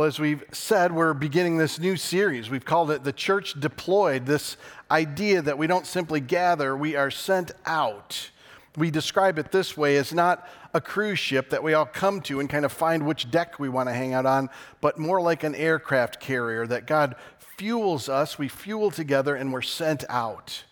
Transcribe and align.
Well, 0.00 0.06
as 0.06 0.18
we've 0.18 0.44
said, 0.50 0.92
we're 0.92 1.12
beginning 1.12 1.58
this 1.58 1.78
new 1.78 1.94
series. 1.94 2.48
We've 2.48 2.64
called 2.64 2.90
it 2.90 3.04
The 3.04 3.12
Church 3.12 3.60
Deployed, 3.60 4.24
this 4.24 4.56
idea 4.90 5.42
that 5.42 5.58
we 5.58 5.66
don't 5.66 5.86
simply 5.86 6.20
gather, 6.20 6.74
we 6.74 6.96
are 6.96 7.10
sent 7.10 7.52
out. 7.66 8.30
We 8.78 8.90
describe 8.90 9.38
it 9.38 9.52
this 9.52 9.76
way 9.76 9.98
as 9.98 10.14
not 10.14 10.48
a 10.72 10.80
cruise 10.80 11.18
ship 11.18 11.50
that 11.50 11.62
we 11.62 11.74
all 11.74 11.84
come 11.84 12.22
to 12.22 12.40
and 12.40 12.48
kind 12.48 12.64
of 12.64 12.72
find 12.72 13.04
which 13.04 13.30
deck 13.30 13.58
we 13.58 13.68
want 13.68 13.90
to 13.90 13.92
hang 13.92 14.14
out 14.14 14.24
on, 14.24 14.48
but 14.80 14.98
more 14.98 15.20
like 15.20 15.44
an 15.44 15.54
aircraft 15.54 16.18
carrier 16.18 16.66
that 16.66 16.86
God 16.86 17.14
fuels 17.58 18.08
us, 18.08 18.38
we 18.38 18.48
fuel 18.48 18.90
together, 18.90 19.34
and 19.34 19.52
we're 19.52 19.60
sent 19.60 20.04
out. 20.08 20.64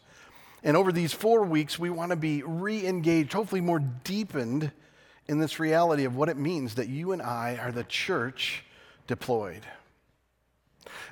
And 0.65 0.75
over 0.75 0.91
these 0.91 1.13
four 1.13 1.43
weeks, 1.43 1.79
we 1.79 1.91
want 1.91 2.13
to 2.13 2.17
be 2.17 2.43
re 2.45 2.87
engaged, 2.87 3.35
hopefully 3.35 3.61
more 3.61 3.81
deepened 3.81 4.73
in 5.27 5.39
this 5.39 5.61
reality 5.61 6.05
of 6.05 6.17
what 6.17 6.31
it 6.31 6.39
means 6.39 6.77
that 6.77 6.89
you 6.89 7.13
and 7.13 7.21
I 7.21 7.59
are 7.63 7.73
the 7.73 7.85
church 7.85 8.65
deployed. 9.09 9.63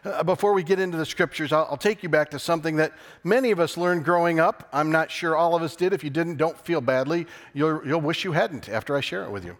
Uh, 0.05 0.23
before 0.23 0.53
we 0.53 0.63
get 0.63 0.79
into 0.79 0.97
the 0.97 1.07
scriptures, 1.07 1.53
I'll, 1.53 1.67
I'll, 1.71 1.77
take 1.77 2.03
you 2.03 2.09
back 2.09 2.31
to 2.31 2.39
something 2.39 2.77
that 2.77 2.93
many 3.25 3.51
of 3.51 3.59
us 3.59 3.77
learned 3.77 4.05
growing 4.05 4.39
up. 4.39 4.69
I'm 4.73 4.93
not 4.93 5.11
sure 5.11 5.37
all 5.37 5.57
of 5.57 5.63
us 5.63 5.75
did. 5.75 5.93
If 5.93 6.05
you 6.05 6.11
didn't, 6.11 6.37
don't 6.37 6.59
feel 6.59 6.81
badly. 6.81 7.27
You'll, 7.53 7.85
you'll 7.85 8.01
wish 8.01 8.25
you 8.25 8.33
hadn't 8.33 8.69
after 8.69 8.97
I 8.97 9.01
share 9.01 9.25
it 9.25 9.31
with 9.33 9.45
you. 9.45 9.57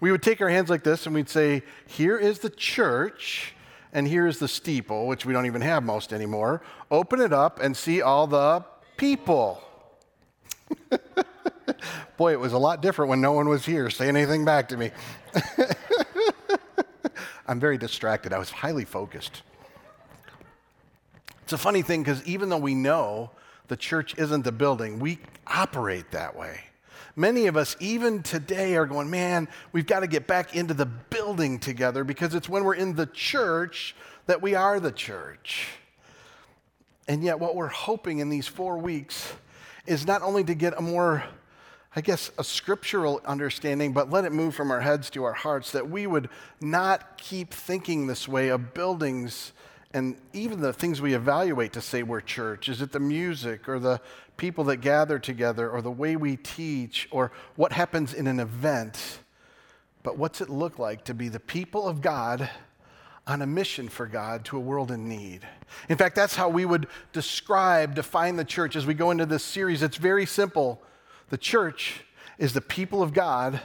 We 0.00 0.10
would 0.10 0.22
take 0.22 0.40
our 0.40 0.48
hands 0.48 0.70
like 0.70 0.82
this 0.82 1.06
and 1.06 1.14
we'd 1.14 1.28
say, 1.28 1.62
Here 1.86 2.18
is 2.18 2.40
the 2.40 2.50
church, 2.50 3.54
and 3.92 4.08
here 4.08 4.26
is 4.26 4.38
the 4.38 4.48
steeple, 4.48 5.06
which 5.06 5.24
we 5.24 5.32
don't 5.32 5.46
even 5.46 5.62
have 5.62 5.82
most 5.82 6.12
anymore. 6.12 6.62
Open 6.90 7.20
it 7.20 7.32
up 7.32 7.60
and 7.60 7.76
see 7.76 8.02
all 8.02 8.26
the 8.26 8.64
people. 8.96 9.62
Boy, 12.16 12.32
it 12.32 12.40
was 12.40 12.52
a 12.52 12.58
lot 12.58 12.82
different 12.82 13.10
when 13.10 13.20
no 13.20 13.32
one 13.32 13.48
was 13.48 13.64
here 13.64 13.90
saying 13.90 14.16
anything 14.16 14.44
back 14.44 14.68
to 14.70 14.76
me. 14.76 14.90
I'm 17.48 17.58
very 17.58 17.78
distracted. 17.78 18.34
I 18.34 18.38
was 18.38 18.50
highly 18.50 18.84
focused. 18.84 19.42
It's 21.42 21.54
a 21.54 21.58
funny 21.58 21.80
thing 21.80 22.02
because 22.02 22.22
even 22.24 22.50
though 22.50 22.58
we 22.58 22.74
know 22.74 23.30
the 23.68 23.76
church 23.76 24.14
isn't 24.18 24.44
the 24.44 24.52
building, 24.52 24.98
we 24.98 25.18
operate 25.46 26.10
that 26.10 26.36
way. 26.36 26.60
Many 27.16 27.46
of 27.46 27.56
us, 27.56 27.74
even 27.80 28.22
today, 28.22 28.76
are 28.76 28.86
going, 28.86 29.10
man, 29.10 29.48
we've 29.72 29.86
got 29.86 30.00
to 30.00 30.06
get 30.06 30.26
back 30.26 30.54
into 30.54 30.74
the 30.74 30.86
building 30.86 31.58
together 31.58 32.04
because 32.04 32.34
it's 32.34 32.50
when 32.50 32.64
we're 32.64 32.74
in 32.74 32.94
the 32.94 33.06
church 33.06 33.96
that 34.26 34.42
we 34.42 34.54
are 34.54 34.78
the 34.78 34.92
church. 34.92 35.68
And 37.08 37.24
yet, 37.24 37.40
what 37.40 37.56
we're 37.56 37.68
hoping 37.68 38.18
in 38.18 38.28
these 38.28 38.46
four 38.46 38.76
weeks 38.76 39.32
is 39.86 40.06
not 40.06 40.20
only 40.20 40.44
to 40.44 40.54
get 40.54 40.78
a 40.78 40.82
more 40.82 41.24
I 41.96 42.00
guess, 42.00 42.30
a 42.38 42.44
scriptural 42.44 43.20
understanding, 43.24 43.92
but 43.92 44.10
let 44.10 44.24
it 44.24 44.32
move 44.32 44.54
from 44.54 44.70
our 44.70 44.80
heads 44.80 45.10
to 45.10 45.24
our 45.24 45.32
hearts 45.32 45.72
that 45.72 45.88
we 45.88 46.06
would 46.06 46.28
not 46.60 47.16
keep 47.16 47.52
thinking 47.52 48.06
this 48.06 48.28
way 48.28 48.48
of 48.48 48.74
buildings 48.74 49.52
and 49.94 50.16
even 50.34 50.60
the 50.60 50.72
things 50.72 51.00
we 51.00 51.14
evaluate 51.14 51.72
to 51.72 51.80
say 51.80 52.02
we're 52.02 52.20
church. 52.20 52.68
Is 52.68 52.82
it 52.82 52.92
the 52.92 53.00
music 53.00 53.68
or 53.68 53.78
the 53.78 54.00
people 54.36 54.64
that 54.64 54.76
gather 54.76 55.18
together 55.18 55.70
or 55.70 55.80
the 55.80 55.90
way 55.90 56.14
we 56.14 56.36
teach 56.36 57.08
or 57.10 57.32
what 57.56 57.72
happens 57.72 58.12
in 58.12 58.26
an 58.26 58.38
event? 58.38 59.20
But 60.02 60.18
what's 60.18 60.40
it 60.40 60.50
look 60.50 60.78
like 60.78 61.04
to 61.04 61.14
be 61.14 61.28
the 61.28 61.40
people 61.40 61.88
of 61.88 62.02
God 62.02 62.50
on 63.26 63.40
a 63.40 63.46
mission 63.46 63.88
for 63.88 64.06
God 64.06 64.44
to 64.46 64.58
a 64.58 64.60
world 64.60 64.90
in 64.90 65.08
need? 65.08 65.46
In 65.88 65.96
fact, 65.96 66.16
that's 66.16 66.36
how 66.36 66.50
we 66.50 66.66
would 66.66 66.86
describe, 67.14 67.94
define 67.94 68.36
the 68.36 68.44
church 68.44 68.76
as 68.76 68.84
we 68.84 68.94
go 68.94 69.10
into 69.10 69.26
this 69.26 69.42
series. 69.42 69.82
It's 69.82 69.96
very 69.96 70.26
simple. 70.26 70.82
The 71.30 71.38
church 71.38 72.04
is 72.38 72.52
the 72.52 72.60
people 72.60 73.02
of 73.02 73.12
God 73.12 73.60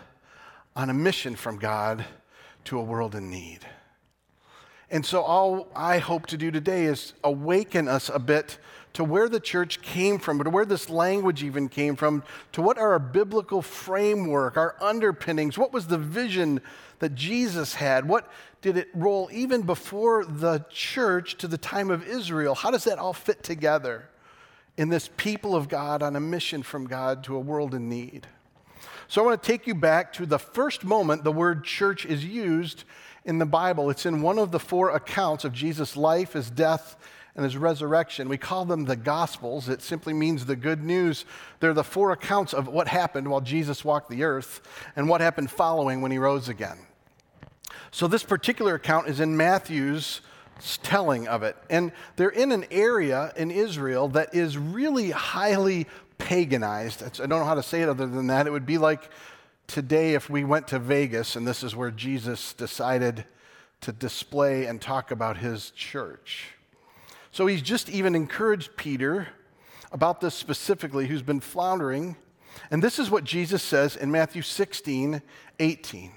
on 0.75 0.89
a 0.89 0.93
mission 0.93 1.35
from 1.35 1.57
God 1.57 2.05
to 2.65 2.79
a 2.79 2.83
world 2.83 3.15
in 3.15 3.29
need. 3.29 3.59
And 4.89 5.05
so, 5.05 5.21
all 5.21 5.69
I 5.75 5.97
hope 5.97 6.27
to 6.27 6.37
do 6.37 6.51
today 6.51 6.85
is 6.85 7.13
awaken 7.23 7.87
us 7.87 8.09
a 8.13 8.19
bit 8.19 8.59
to 8.93 9.03
where 9.03 9.27
the 9.27 9.39
church 9.39 9.81
came 9.81 10.19
from, 10.19 10.43
to 10.43 10.49
where 10.49 10.65
this 10.65 10.89
language 10.89 11.43
even 11.43 11.67
came 11.67 11.95
from, 11.95 12.23
to 12.51 12.61
what 12.61 12.77
our 12.77 12.99
biblical 12.99 13.61
framework, 13.61 14.55
our 14.55 14.75
underpinnings, 14.79 15.57
what 15.57 15.73
was 15.73 15.87
the 15.87 15.97
vision 15.97 16.61
that 16.99 17.15
Jesus 17.15 17.73
had? 17.73 18.07
What 18.07 18.31
did 18.61 18.77
it 18.77 18.89
roll 18.93 19.29
even 19.33 19.63
before 19.63 20.25
the 20.25 20.63
church 20.69 21.37
to 21.39 21.47
the 21.47 21.57
time 21.57 21.89
of 21.89 22.07
Israel? 22.07 22.53
How 22.53 22.69
does 22.69 22.83
that 22.83 22.99
all 22.99 23.13
fit 23.13 23.43
together? 23.43 24.09
In 24.77 24.89
this 24.89 25.09
people 25.17 25.55
of 25.55 25.69
God 25.69 26.01
on 26.01 26.15
a 26.15 26.19
mission 26.19 26.63
from 26.63 26.87
God 26.87 27.23
to 27.25 27.35
a 27.35 27.39
world 27.39 27.73
in 27.73 27.89
need. 27.89 28.27
So 29.07 29.21
I 29.21 29.25
want 29.25 29.41
to 29.41 29.47
take 29.47 29.67
you 29.67 29.75
back 29.75 30.13
to 30.13 30.25
the 30.25 30.39
first 30.39 30.83
moment 30.83 31.23
the 31.23 31.31
word 31.31 31.63
church 31.63 32.05
is 32.05 32.25
used 32.25 32.83
in 33.25 33.37
the 33.37 33.45
Bible. 33.45 33.89
It's 33.89 34.05
in 34.05 34.21
one 34.21 34.39
of 34.39 34.51
the 34.51 34.59
four 34.59 34.89
accounts 34.89 35.45
of 35.45 35.53
Jesus' 35.53 35.95
life, 35.95 36.33
his 36.33 36.49
death, 36.49 36.97
and 37.35 37.43
his 37.43 37.57
resurrection. 37.57 38.29
We 38.29 38.37
call 38.37 38.65
them 38.65 38.85
the 38.85 38.95
Gospels. 38.95 39.69
It 39.69 39.81
simply 39.81 40.13
means 40.13 40.45
the 40.45 40.55
good 40.55 40.83
news. 40.83 41.25
They're 41.59 41.73
the 41.73 41.83
four 41.83 42.11
accounts 42.11 42.53
of 42.53 42.67
what 42.67 42.87
happened 42.87 43.27
while 43.27 43.41
Jesus 43.41 43.83
walked 43.83 44.09
the 44.09 44.23
earth 44.23 44.61
and 44.95 45.09
what 45.09 45.21
happened 45.21 45.49
following 45.49 46.01
when 46.01 46.11
he 46.11 46.17
rose 46.17 46.49
again. 46.49 46.77
So 47.91 48.07
this 48.07 48.23
particular 48.23 48.75
account 48.75 49.07
is 49.07 49.19
in 49.19 49.37
Matthew's 49.37 50.21
telling 50.83 51.27
of 51.27 51.43
it. 51.43 51.55
And 51.69 51.91
they're 52.15 52.29
in 52.29 52.51
an 52.51 52.65
area 52.71 53.33
in 53.35 53.51
Israel 53.51 54.07
that 54.09 54.33
is 54.33 54.57
really 54.57 55.11
highly 55.11 55.87
paganized. 56.17 57.03
I 57.03 57.25
don't 57.25 57.39
know 57.39 57.45
how 57.45 57.55
to 57.55 57.63
say 57.63 57.81
it 57.81 57.89
other 57.89 58.07
than 58.07 58.27
that. 58.27 58.47
It 58.47 58.51
would 58.51 58.65
be 58.65 58.77
like 58.77 59.09
today 59.67 60.13
if 60.13 60.29
we 60.29 60.43
went 60.43 60.67
to 60.69 60.79
Vegas 60.79 61.35
and 61.35 61.47
this 61.47 61.63
is 61.63 61.75
where 61.75 61.91
Jesus 61.91 62.53
decided 62.53 63.25
to 63.81 63.91
display 63.91 64.65
and 64.65 64.81
talk 64.81 65.11
about 65.11 65.37
his 65.37 65.71
church. 65.71 66.51
So 67.31 67.47
he's 67.47 67.61
just 67.61 67.89
even 67.89 68.15
encouraged 68.15 68.77
Peter 68.77 69.27
about 69.91 70.21
this 70.21 70.33
specifically, 70.35 71.07
who's 71.07 71.21
been 71.21 71.39
floundering. 71.39 72.15
And 72.71 72.81
this 72.81 72.99
is 72.99 73.09
what 73.09 73.23
Jesus 73.23 73.61
says 73.61 73.95
in 73.95 74.11
Matthew 74.11 74.41
16, 74.41 75.21
18. 75.59 76.11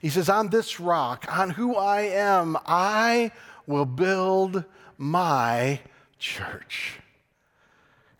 He 0.00 0.08
says, 0.08 0.28
On 0.28 0.48
this 0.48 0.80
rock, 0.80 1.26
on 1.30 1.50
who 1.50 1.76
I 1.76 2.02
am, 2.02 2.56
I 2.66 3.32
will 3.66 3.84
build 3.84 4.64
my 4.98 5.80
church, 6.18 7.00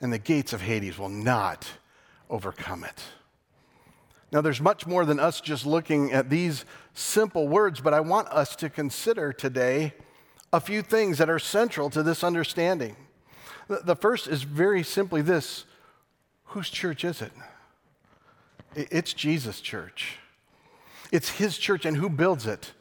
and 0.01 0.13
the 0.13 0.19
gates 0.19 0.53
of 0.53 0.61
Hades 0.61 0.99
will 0.99 1.09
not 1.09 1.67
overcome 2.29 2.85
it. 2.85 3.03
Now, 4.33 4.41
there's 4.41 4.61
much 4.61 4.87
more 4.87 5.05
than 5.05 5.21
us 5.21 5.41
just 5.41 5.67
looking 5.67 6.11
at 6.11 6.31
these 6.31 6.65
simple 6.95 7.49
words, 7.49 7.81
but 7.81 7.93
I 7.93 8.01
want 8.01 8.29
us 8.29 8.57
to 8.57 8.71
consider 8.71 9.33
today 9.33 9.93
a 10.53 10.61
few 10.61 10.83
things 10.83 11.19
that 11.19 11.29
are 11.29 11.39
central 11.39 11.91
to 11.91 12.03
this 12.03 12.25
understanding. 12.25 12.97
The 13.69 13.97
first 13.97 14.29
is 14.29 14.43
very 14.43 14.83
simply 14.83 15.23
this 15.23 15.65
whose 16.45 16.69
church 16.69 17.05
is 17.05 17.23
it? 17.23 17.33
It's 18.75 19.13
Jesus' 19.13 19.61
church. 19.61 20.17
It's 21.11 21.31
his 21.31 21.59
church, 21.59 21.85
and 21.85 21.97
who 21.97 22.09
builds 22.09 22.47
it? 22.47 22.73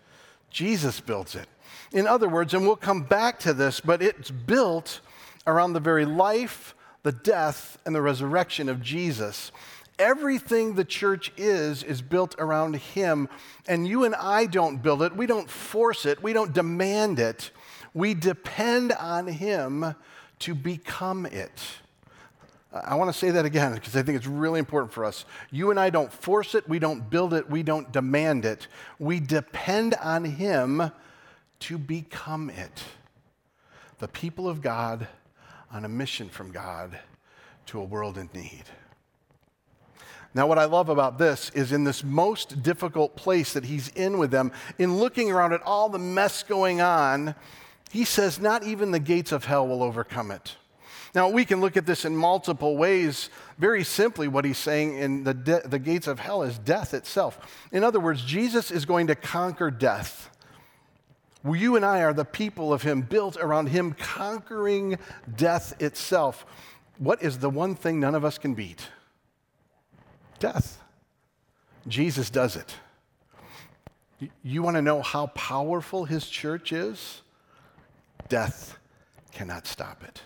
Jesus 0.49 0.99
builds 0.99 1.35
it. 1.35 1.47
In 1.93 2.07
other 2.07 2.29
words, 2.29 2.53
and 2.53 2.65
we'll 2.65 2.77
come 2.77 3.03
back 3.03 3.39
to 3.39 3.53
this, 3.53 3.81
but 3.81 4.01
it's 4.01 4.31
built 4.31 5.01
around 5.45 5.73
the 5.73 5.79
very 5.79 6.05
life, 6.05 6.73
the 7.03 7.11
death, 7.11 7.77
and 7.85 7.93
the 7.93 8.01
resurrection 8.01 8.69
of 8.69 8.81
Jesus. 8.81 9.51
Everything 9.99 10.75
the 10.75 10.85
church 10.85 11.31
is, 11.35 11.83
is 11.83 12.01
built 12.01 12.35
around 12.39 12.77
Him. 12.77 13.27
And 13.67 13.87
you 13.87 14.05
and 14.05 14.15
I 14.15 14.45
don't 14.45 14.81
build 14.81 15.01
it, 15.01 15.15
we 15.15 15.25
don't 15.25 15.49
force 15.49 16.05
it, 16.05 16.23
we 16.23 16.33
don't 16.33 16.53
demand 16.53 17.19
it. 17.19 17.51
We 17.93 18.13
depend 18.13 18.93
on 18.93 19.27
Him 19.27 19.95
to 20.39 20.55
become 20.55 21.25
it. 21.25 21.61
I 22.73 22.95
want 22.95 23.11
to 23.11 23.17
say 23.17 23.31
that 23.31 23.43
again 23.43 23.73
because 23.73 23.97
I 23.97 24.01
think 24.01 24.15
it's 24.15 24.27
really 24.27 24.59
important 24.59 24.93
for 24.93 25.03
us. 25.03 25.25
You 25.51 25.71
and 25.71 25.79
I 25.79 25.89
don't 25.89 26.11
force 26.11 26.55
it, 26.55 26.69
we 26.69 26.79
don't 26.79 27.09
build 27.09 27.33
it, 27.33 27.49
we 27.49 27.63
don't 27.63 27.91
demand 27.91 28.45
it. 28.45 28.67
We 28.97 29.19
depend 29.19 29.95
on 29.95 30.23
Him 30.23 30.91
to 31.61 31.77
become 31.77 32.49
it. 32.49 32.83
The 33.99 34.07
people 34.07 34.49
of 34.49 34.61
God 34.61 35.07
on 35.71 35.85
a 35.85 35.89
mission 35.89 36.29
from 36.29 36.51
God 36.51 36.97
to 37.67 37.79
a 37.79 37.83
world 37.83 38.17
in 38.17 38.29
need. 38.33 38.63
Now, 40.33 40.47
what 40.47 40.57
I 40.57 40.65
love 40.65 40.89
about 40.89 41.17
this 41.17 41.49
is 41.51 41.71
in 41.71 41.83
this 41.83 42.03
most 42.03 42.63
difficult 42.63 43.15
place 43.15 43.53
that 43.53 43.65
he's 43.65 43.89
in 43.89 44.17
with 44.17 44.31
them, 44.31 44.51
in 44.77 44.97
looking 44.97 45.29
around 45.29 45.51
at 45.53 45.61
all 45.63 45.89
the 45.89 45.99
mess 45.99 46.41
going 46.43 46.79
on, 46.79 47.35
he 47.91 48.05
says, 48.05 48.39
Not 48.39 48.63
even 48.63 48.91
the 48.91 48.99
gates 48.99 49.33
of 49.33 49.45
hell 49.45 49.67
will 49.67 49.83
overcome 49.83 50.31
it. 50.31 50.55
Now, 51.13 51.27
we 51.27 51.43
can 51.43 51.59
look 51.59 51.75
at 51.75 51.85
this 51.85 52.05
in 52.05 52.15
multiple 52.15 52.77
ways. 52.77 53.29
Very 53.57 53.83
simply, 53.83 54.29
what 54.29 54.45
he's 54.45 54.57
saying 54.57 54.97
in 54.97 55.25
the, 55.25 55.33
de- 55.33 55.67
the 55.67 55.79
gates 55.79 56.07
of 56.07 56.19
hell 56.19 56.43
is 56.43 56.57
death 56.57 56.93
itself. 56.93 57.65
In 57.73 57.83
other 57.83 57.99
words, 57.99 58.23
Jesus 58.23 58.71
is 58.71 58.85
going 58.85 59.07
to 59.07 59.15
conquer 59.15 59.69
death. 59.69 60.29
You 61.43 61.75
and 61.75 61.83
I 61.83 62.03
are 62.03 62.13
the 62.13 62.25
people 62.25 62.71
of 62.71 62.83
Him, 62.83 63.01
built 63.01 63.37
around 63.37 63.67
Him 63.67 63.93
conquering 63.93 64.97
death 65.35 65.79
itself. 65.81 66.45
What 66.97 67.23
is 67.23 67.39
the 67.39 67.49
one 67.49 67.75
thing 67.75 67.99
none 67.99 68.15
of 68.15 68.23
us 68.23 68.37
can 68.37 68.53
beat? 68.53 68.87
Death. 70.39 70.79
Jesus 71.87 72.29
does 72.29 72.55
it. 72.55 72.75
You 74.43 74.61
want 74.61 74.75
to 74.75 74.81
know 74.81 75.01
how 75.01 75.27
powerful 75.27 76.05
his 76.05 76.27
church 76.27 76.71
is? 76.71 77.21
Death 78.29 78.77
cannot 79.31 79.65
stop 79.65 80.03
it. 80.03 80.21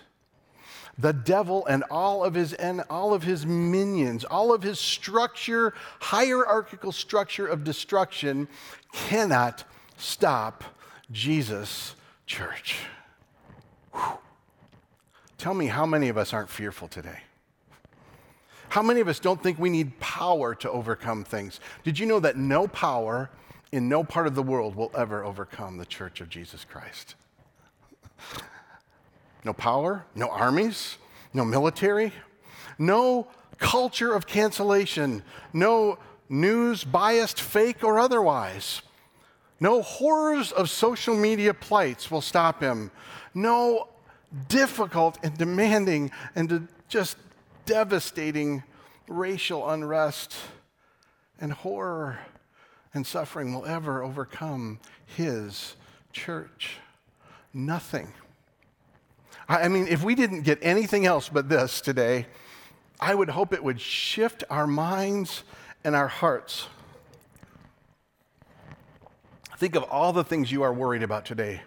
The 0.97 1.13
devil 1.13 1.65
and 1.65 1.83
all 1.89 2.23
of 2.23 2.33
his 2.33 2.53
and 2.53 2.83
all 2.89 3.13
of 3.13 3.23
his 3.23 3.45
minions, 3.45 4.23
all 4.23 4.53
of 4.53 4.63
his 4.63 4.79
structure, 4.79 5.73
hierarchical 5.99 6.91
structure 6.91 7.47
of 7.47 7.63
destruction 7.63 8.47
cannot 8.93 9.63
stop 9.97 10.63
Jesus' 11.11 11.95
church. 12.25 12.77
Whew. 13.93 14.17
Tell 15.37 15.53
me 15.53 15.67
how 15.67 15.85
many 15.85 16.09
of 16.09 16.17
us 16.17 16.33
aren't 16.33 16.49
fearful 16.49 16.87
today? 16.87 17.19
How 18.69 18.81
many 18.81 18.99
of 18.99 19.07
us 19.07 19.19
don't 19.19 19.41
think 19.41 19.59
we 19.59 19.69
need 19.69 19.99
power 19.99 20.55
to 20.55 20.69
overcome 20.69 21.23
things? 21.23 21.59
Did 21.83 21.99
you 21.99 22.05
know 22.05 22.19
that 22.19 22.35
no 22.35 22.67
power 22.67 23.29
in 23.71 23.87
no 23.87 24.03
part 24.03 24.27
of 24.27 24.35
the 24.35 24.43
world 24.43 24.75
will 24.75 24.91
ever 24.97 25.23
overcome 25.23 25.77
the 25.77 25.85
church 25.85 26.19
of 26.19 26.29
Jesus 26.29 26.65
Christ? 26.65 27.15
No 29.43 29.53
power, 29.53 30.05
no 30.15 30.27
armies, 30.29 30.97
no 31.33 31.45
military, 31.45 32.11
no 32.79 33.27
culture 33.59 34.13
of 34.13 34.25
cancellation, 34.25 35.23
no 35.53 35.99
news 36.27 36.83
biased, 36.83 37.39
fake, 37.39 37.83
or 37.83 37.99
otherwise. 37.99 38.81
No 39.59 39.81
horrors 39.81 40.51
of 40.51 40.69
social 40.69 41.15
media 41.15 41.53
plights 41.53 42.11
will 42.11 42.21
stop 42.21 42.61
him. 42.61 42.91
No 43.33 43.87
difficult 44.47 45.17
and 45.23 45.37
demanding 45.37 46.11
and 46.35 46.67
just 46.89 47.17
devastating 47.65 48.63
racial 49.07 49.69
unrest 49.69 50.35
and 51.39 51.51
horror 51.51 52.19
and 52.93 53.05
suffering 53.05 53.53
will 53.53 53.65
ever 53.65 54.03
overcome 54.03 54.79
his 55.05 55.75
church. 56.11 56.77
Nothing. 57.53 58.13
I 59.47 59.67
mean, 59.67 59.87
if 59.87 60.03
we 60.03 60.15
didn't 60.15 60.41
get 60.41 60.59
anything 60.61 61.05
else 61.05 61.29
but 61.29 61.49
this 61.49 61.81
today, 61.81 62.25
I 62.99 63.13
would 63.13 63.29
hope 63.29 63.53
it 63.53 63.63
would 63.63 63.79
shift 63.79 64.43
our 64.49 64.65
minds 64.65 65.43
and 65.83 65.95
our 65.95 66.07
hearts. 66.07 66.67
Think 69.57 69.75
of 69.75 69.83
all 69.83 70.13
the 70.13 70.23
things 70.23 70.51
you 70.51 70.63
are 70.63 70.73
worried 70.73 71.03
about 71.03 71.25
today. 71.25 71.61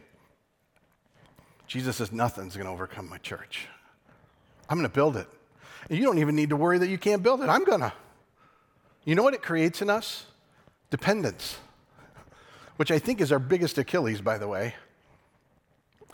Jesus 1.66 1.96
says, 1.96 2.12
Nothing's 2.12 2.56
going 2.56 2.66
to 2.66 2.72
overcome 2.72 3.08
my 3.08 3.18
church. 3.18 3.66
I'm 4.68 4.76
going 4.76 4.88
to 4.88 4.94
build 4.94 5.16
it. 5.16 5.26
And 5.88 5.98
you 5.98 6.04
don't 6.04 6.18
even 6.18 6.34
need 6.34 6.50
to 6.50 6.56
worry 6.56 6.78
that 6.78 6.88
you 6.88 6.98
can't 6.98 7.22
build 7.22 7.40
it. 7.40 7.48
I'm 7.48 7.64
going 7.64 7.80
to. 7.80 7.92
You 9.04 9.14
know 9.14 9.22
what 9.22 9.34
it 9.34 9.42
creates 9.42 9.80
in 9.80 9.88
us? 9.88 10.26
Dependence, 10.90 11.58
which 12.76 12.90
I 12.90 12.98
think 12.98 13.20
is 13.20 13.32
our 13.32 13.38
biggest 13.38 13.78
Achilles, 13.78 14.20
by 14.20 14.38
the 14.38 14.48
way. 14.48 14.74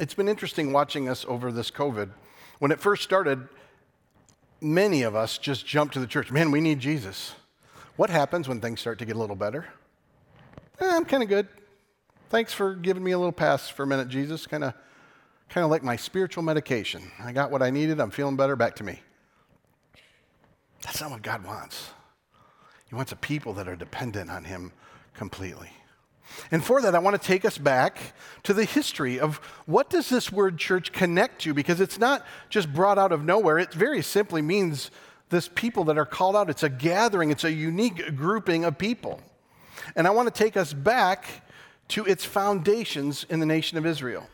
It's 0.00 0.14
been 0.14 0.28
interesting 0.28 0.72
watching 0.72 1.08
us 1.08 1.24
over 1.28 1.52
this 1.52 1.70
COVID. 1.70 2.10
When 2.58 2.72
it 2.72 2.80
first 2.80 3.02
started, 3.02 3.48
many 4.60 5.02
of 5.02 5.14
us 5.14 5.38
just 5.38 5.66
jumped 5.66 5.94
to 5.94 6.00
the 6.00 6.06
church. 6.06 6.30
Man, 6.30 6.50
we 6.50 6.60
need 6.60 6.80
Jesus. 6.80 7.34
What 7.96 8.10
happens 8.10 8.48
when 8.48 8.60
things 8.60 8.80
start 8.80 8.98
to 8.98 9.04
get 9.04 9.14
a 9.14 9.18
little 9.18 9.36
better? 9.36 9.66
Eh, 10.80 10.88
I'm 10.88 11.04
kind 11.04 11.22
of 11.22 11.28
good. 11.28 11.48
Thanks 12.30 12.52
for 12.52 12.74
giving 12.74 13.04
me 13.04 13.12
a 13.12 13.18
little 13.18 13.32
pass 13.32 13.68
for 13.68 13.82
a 13.82 13.86
minute, 13.86 14.08
Jesus. 14.08 14.46
Kind 14.46 14.64
of 14.64 14.74
kind 15.48 15.64
of 15.64 15.70
like 15.70 15.82
my 15.82 15.94
spiritual 15.94 16.42
medication. 16.42 17.02
I 17.22 17.32
got 17.32 17.50
what 17.50 17.62
I 17.62 17.70
needed. 17.70 18.00
I'm 18.00 18.10
feeling 18.10 18.36
better. 18.36 18.56
Back 18.56 18.76
to 18.76 18.84
me. 18.84 19.00
That's 20.82 21.00
not 21.00 21.10
what 21.10 21.22
God 21.22 21.44
wants. 21.44 21.90
He 22.88 22.94
wants 22.94 23.12
a 23.12 23.16
people 23.16 23.52
that 23.54 23.68
are 23.68 23.76
dependent 23.76 24.30
on 24.30 24.44
Him 24.44 24.72
completely. 25.14 25.70
And 26.50 26.64
for 26.64 26.80
that, 26.80 26.94
I 26.94 26.98
want 26.98 27.20
to 27.20 27.24
take 27.24 27.44
us 27.44 27.58
back 27.58 28.14
to 28.44 28.54
the 28.54 28.64
history 28.64 29.20
of 29.20 29.36
what 29.66 29.90
does 29.90 30.08
this 30.08 30.32
word 30.32 30.58
church 30.58 30.92
connect 30.92 31.42
to? 31.42 31.54
Because 31.54 31.80
it's 31.80 31.98
not 31.98 32.24
just 32.48 32.72
brought 32.72 32.98
out 32.98 33.12
of 33.12 33.24
nowhere. 33.24 33.58
It 33.58 33.72
very 33.72 34.02
simply 34.02 34.42
means 34.42 34.90
this 35.28 35.48
people 35.54 35.84
that 35.84 35.98
are 35.98 36.06
called 36.06 36.34
out. 36.34 36.48
It's 36.48 36.62
a 36.62 36.68
gathering, 36.68 37.30
it's 37.30 37.44
a 37.44 37.52
unique 37.52 38.16
grouping 38.16 38.64
of 38.64 38.78
people. 38.78 39.20
And 39.94 40.06
I 40.06 40.10
want 40.10 40.32
to 40.32 40.36
take 40.36 40.56
us 40.56 40.72
back 40.72 41.26
to 41.88 42.04
its 42.04 42.24
foundations 42.24 43.26
in 43.28 43.40
the 43.40 43.46
nation 43.46 43.78
of 43.78 43.86
Israel. 43.86 44.26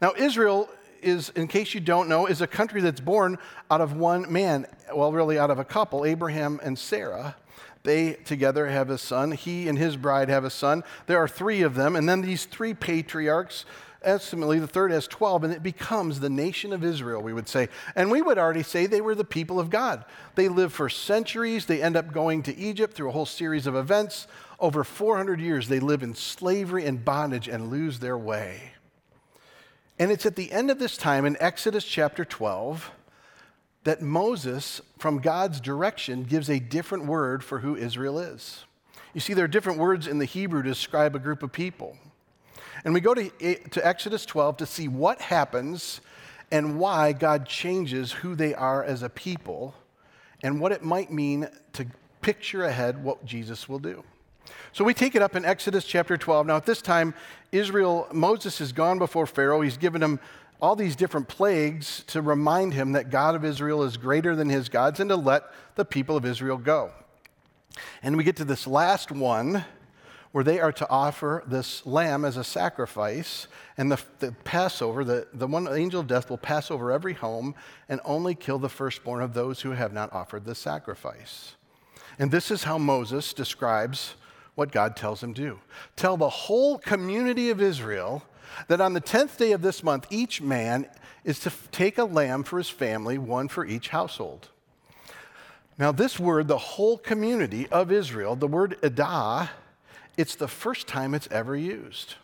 Now, 0.00 0.12
Israel 0.16 0.68
is, 1.02 1.30
in 1.30 1.48
case 1.48 1.74
you 1.74 1.80
don't 1.80 2.08
know, 2.08 2.26
is 2.26 2.40
a 2.40 2.46
country 2.46 2.80
that's 2.80 3.00
born 3.00 3.38
out 3.70 3.80
of 3.80 3.94
one 3.94 4.30
man, 4.32 4.66
well, 4.94 5.12
really 5.12 5.38
out 5.38 5.50
of 5.50 5.58
a 5.58 5.64
couple, 5.64 6.04
Abraham 6.04 6.60
and 6.62 6.78
Sarah. 6.78 7.36
They 7.82 8.14
together 8.14 8.66
have 8.66 8.90
a 8.90 8.98
son. 8.98 9.32
He 9.32 9.68
and 9.68 9.78
his 9.78 9.96
bride 9.96 10.28
have 10.28 10.44
a 10.44 10.50
son. 10.50 10.84
There 11.06 11.18
are 11.18 11.28
three 11.28 11.62
of 11.62 11.74
them. 11.74 11.96
And 11.96 12.08
then 12.08 12.20
these 12.20 12.44
three 12.44 12.74
patriarchs, 12.74 13.64
estimately 14.02 14.58
the 14.58 14.66
third 14.66 14.90
has 14.90 15.06
12, 15.06 15.44
and 15.44 15.52
it 15.52 15.62
becomes 15.62 16.20
the 16.20 16.30
nation 16.30 16.72
of 16.72 16.84
Israel, 16.84 17.22
we 17.22 17.32
would 17.32 17.48
say. 17.48 17.68
And 17.94 18.10
we 18.10 18.20
would 18.20 18.38
already 18.38 18.62
say 18.62 18.86
they 18.86 19.00
were 19.00 19.14
the 19.14 19.24
people 19.24 19.58
of 19.58 19.70
God. 19.70 20.04
They 20.34 20.48
live 20.48 20.72
for 20.72 20.88
centuries. 20.88 21.66
They 21.66 21.82
end 21.82 21.96
up 21.96 22.12
going 22.12 22.42
to 22.44 22.56
Egypt 22.56 22.94
through 22.94 23.08
a 23.08 23.12
whole 23.12 23.26
series 23.26 23.66
of 23.66 23.74
events. 23.74 24.26
Over 24.60 24.82
400 24.82 25.40
years, 25.40 25.68
they 25.68 25.80
live 25.80 26.02
in 26.02 26.14
slavery 26.14 26.84
and 26.84 27.04
bondage 27.04 27.48
and 27.48 27.70
lose 27.70 28.00
their 28.00 28.18
way. 28.18 28.72
And 29.98 30.10
it's 30.10 30.26
at 30.26 30.36
the 30.36 30.50
end 30.52 30.70
of 30.70 30.78
this 30.78 30.96
time 30.96 31.24
in 31.24 31.36
Exodus 31.40 31.84
chapter 31.84 32.24
12 32.24 32.90
that 33.84 34.02
Moses, 34.02 34.80
from 34.98 35.18
God's 35.18 35.60
direction, 35.60 36.24
gives 36.24 36.50
a 36.50 36.58
different 36.58 37.06
word 37.06 37.42
for 37.42 37.60
who 37.60 37.76
Israel 37.76 38.18
is. 38.18 38.64
You 39.14 39.20
see, 39.20 39.32
there 39.32 39.44
are 39.44 39.48
different 39.48 39.78
words 39.78 40.06
in 40.06 40.18
the 40.18 40.24
Hebrew 40.24 40.62
to 40.62 40.68
describe 40.68 41.16
a 41.16 41.20
group 41.20 41.42
of 41.42 41.52
people. 41.52 41.96
And 42.84 42.94
we 42.94 43.00
go 43.00 43.14
to, 43.14 43.30
eh, 43.40 43.56
to 43.70 43.86
Exodus 43.86 44.26
12 44.26 44.58
to 44.58 44.66
see 44.66 44.88
what 44.88 45.20
happens 45.20 46.00
and 46.50 46.78
why 46.78 47.12
God 47.12 47.46
changes 47.46 48.12
who 48.12 48.34
they 48.34 48.54
are 48.54 48.82
as 48.84 49.02
a 49.02 49.08
people 49.08 49.74
and 50.42 50.60
what 50.60 50.72
it 50.72 50.82
might 50.84 51.10
mean 51.10 51.48
to 51.72 51.86
picture 52.20 52.64
ahead 52.64 53.02
what 53.02 53.24
Jesus 53.24 53.68
will 53.68 53.78
do. 53.78 54.04
So 54.72 54.84
we 54.84 54.94
take 54.94 55.14
it 55.14 55.22
up 55.22 55.36
in 55.36 55.44
Exodus 55.44 55.84
chapter 55.84 56.16
12. 56.16 56.46
Now, 56.46 56.56
at 56.56 56.66
this 56.66 56.82
time, 56.82 57.14
Israel, 57.52 58.06
Moses 58.12 58.58
has 58.58 58.72
gone 58.72 58.98
before 58.98 59.26
Pharaoh. 59.26 59.60
He's 59.60 59.76
given 59.76 60.02
him 60.02 60.20
all 60.60 60.76
these 60.76 60.96
different 60.96 61.28
plagues 61.28 62.02
to 62.08 62.20
remind 62.20 62.74
him 62.74 62.92
that 62.92 63.10
God 63.10 63.34
of 63.34 63.44
Israel 63.44 63.82
is 63.84 63.96
greater 63.96 64.34
than 64.34 64.48
his 64.48 64.68
gods 64.68 65.00
and 65.00 65.08
to 65.10 65.16
let 65.16 65.44
the 65.76 65.84
people 65.84 66.16
of 66.16 66.24
Israel 66.24 66.58
go. 66.58 66.90
And 68.02 68.16
we 68.16 68.24
get 68.24 68.36
to 68.36 68.44
this 68.44 68.66
last 68.66 69.12
one 69.12 69.64
where 70.32 70.44
they 70.44 70.60
are 70.60 70.72
to 70.72 70.88
offer 70.90 71.42
this 71.46 71.86
lamb 71.86 72.24
as 72.24 72.36
a 72.36 72.44
sacrifice. 72.44 73.46
And 73.76 73.90
the, 73.90 74.00
the, 74.18 74.32
Passover, 74.44 75.04
the, 75.04 75.26
the 75.32 75.46
one 75.46 75.68
angel 75.68 76.00
of 76.00 76.06
death 76.06 76.28
will 76.28 76.38
pass 76.38 76.70
over 76.70 76.92
every 76.92 77.14
home 77.14 77.54
and 77.88 78.00
only 78.04 78.34
kill 78.34 78.58
the 78.58 78.68
firstborn 78.68 79.22
of 79.22 79.32
those 79.32 79.62
who 79.62 79.70
have 79.70 79.92
not 79.92 80.12
offered 80.12 80.44
the 80.44 80.54
sacrifice. 80.54 81.54
And 82.18 82.30
this 82.30 82.50
is 82.50 82.64
how 82.64 82.78
Moses 82.78 83.32
describes 83.32 84.16
what 84.58 84.72
God 84.72 84.96
tells 84.96 85.22
him 85.22 85.34
to 85.34 85.40
do. 85.40 85.60
Tell 85.94 86.16
the 86.16 86.28
whole 86.28 86.78
community 86.78 87.50
of 87.50 87.62
Israel 87.62 88.24
that 88.66 88.80
on 88.80 88.92
the 88.92 89.00
10th 89.00 89.36
day 89.36 89.52
of 89.52 89.62
this 89.62 89.84
month, 89.84 90.08
each 90.10 90.42
man 90.42 90.88
is 91.22 91.38
to 91.40 91.52
take 91.70 91.96
a 91.96 92.02
lamb 92.02 92.42
for 92.42 92.58
his 92.58 92.68
family, 92.68 93.18
one 93.18 93.46
for 93.46 93.64
each 93.64 93.90
household. 93.90 94.48
Now, 95.78 95.92
this 95.92 96.18
word, 96.18 96.48
the 96.48 96.58
whole 96.58 96.98
community 96.98 97.68
of 97.68 97.92
Israel, 97.92 98.34
the 98.34 98.48
word 98.48 98.76
edah, 98.82 99.50
it's 100.16 100.34
the 100.34 100.48
first 100.48 100.88
time 100.88 101.14
it's 101.14 101.28
ever 101.30 101.54
used. 101.54 102.16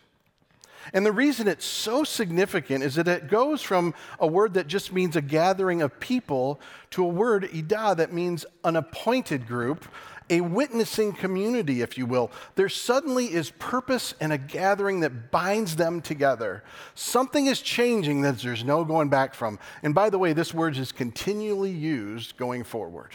And 0.93 1.05
the 1.05 1.13
reason 1.13 1.47
it's 1.47 1.65
so 1.65 2.03
significant 2.03 2.83
is 2.83 2.95
that 2.95 3.07
it 3.07 3.29
goes 3.29 3.61
from 3.61 3.93
a 4.19 4.27
word 4.27 4.55
that 4.55 4.67
just 4.67 4.91
means 4.91 5.15
a 5.15 5.21
gathering 5.21 5.81
of 5.81 6.01
people 6.01 6.59
to 6.91 7.05
a 7.05 7.07
word, 7.07 7.49
edah, 7.53 7.95
that 7.95 8.11
means 8.11 8.45
an 8.65 8.75
appointed 8.75 9.47
group 9.47 9.85
a 10.29 10.41
witnessing 10.41 11.13
community, 11.13 11.81
if 11.81 11.97
you 11.97 12.05
will. 12.05 12.31
There 12.55 12.69
suddenly 12.69 13.33
is 13.33 13.51
purpose 13.51 14.13
and 14.19 14.33
a 14.33 14.37
gathering 14.37 15.01
that 15.01 15.31
binds 15.31 15.75
them 15.75 16.01
together. 16.01 16.63
Something 16.95 17.45
is 17.45 17.61
changing 17.61 18.21
that 18.21 18.39
there's 18.39 18.63
no 18.63 18.83
going 18.83 19.09
back 19.09 19.33
from. 19.33 19.59
And 19.83 19.93
by 19.93 20.09
the 20.09 20.19
way, 20.19 20.33
this 20.33 20.53
word 20.53 20.77
is 20.77 20.91
continually 20.91 21.71
used 21.71 22.37
going 22.37 22.63
forward. 22.63 23.11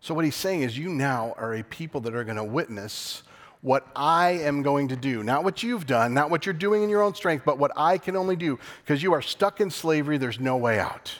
So, 0.00 0.12
what 0.12 0.26
he's 0.26 0.34
saying 0.34 0.60
is, 0.60 0.76
you 0.76 0.90
now 0.90 1.34
are 1.38 1.54
a 1.54 1.62
people 1.62 2.02
that 2.02 2.14
are 2.14 2.24
going 2.24 2.36
to 2.36 2.44
witness 2.44 3.22
what 3.62 3.86
I 3.96 4.32
am 4.32 4.60
going 4.60 4.88
to 4.88 4.96
do. 4.96 5.22
Not 5.22 5.42
what 5.42 5.62
you've 5.62 5.86
done, 5.86 6.12
not 6.12 6.28
what 6.28 6.44
you're 6.44 6.52
doing 6.52 6.82
in 6.82 6.90
your 6.90 7.00
own 7.00 7.14
strength, 7.14 7.46
but 7.46 7.58
what 7.58 7.72
I 7.74 7.96
can 7.96 8.14
only 8.14 8.36
do 8.36 8.58
because 8.84 9.02
you 9.02 9.14
are 9.14 9.22
stuck 9.22 9.62
in 9.62 9.70
slavery. 9.70 10.18
There's 10.18 10.38
no 10.38 10.58
way 10.58 10.78
out. 10.78 11.14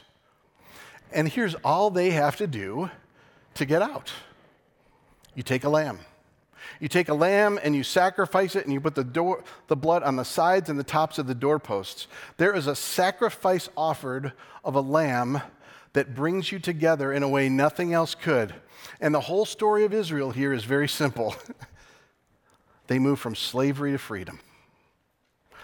And 1.10 1.26
here's 1.26 1.54
all 1.64 1.88
they 1.88 2.10
have 2.10 2.36
to 2.36 2.46
do 2.46 2.90
to 3.54 3.64
get 3.64 3.82
out. 3.82 4.12
You 5.34 5.42
take 5.42 5.64
a 5.64 5.68
lamb. 5.68 6.00
You 6.80 6.88
take 6.88 7.08
a 7.08 7.14
lamb 7.14 7.58
and 7.62 7.74
you 7.74 7.82
sacrifice 7.82 8.56
it 8.56 8.64
and 8.64 8.72
you 8.72 8.80
put 8.80 8.94
the, 8.94 9.04
door, 9.04 9.44
the 9.68 9.76
blood 9.76 10.02
on 10.02 10.16
the 10.16 10.24
sides 10.24 10.68
and 10.68 10.78
the 10.78 10.84
tops 10.84 11.18
of 11.18 11.26
the 11.26 11.34
doorposts. 11.34 12.06
There 12.36 12.54
is 12.54 12.66
a 12.66 12.74
sacrifice 12.74 13.68
offered 13.76 14.32
of 14.64 14.74
a 14.74 14.80
lamb 14.80 15.40
that 15.92 16.14
brings 16.14 16.50
you 16.50 16.58
together 16.58 17.12
in 17.12 17.22
a 17.22 17.28
way 17.28 17.48
nothing 17.48 17.92
else 17.92 18.14
could. 18.14 18.54
And 19.00 19.14
the 19.14 19.20
whole 19.20 19.44
story 19.44 19.84
of 19.84 19.94
Israel 19.94 20.30
here 20.30 20.52
is 20.52 20.64
very 20.64 20.88
simple. 20.88 21.34
they 22.86 22.98
move 22.98 23.18
from 23.18 23.34
slavery 23.34 23.92
to 23.92 23.98
freedom. 23.98 24.40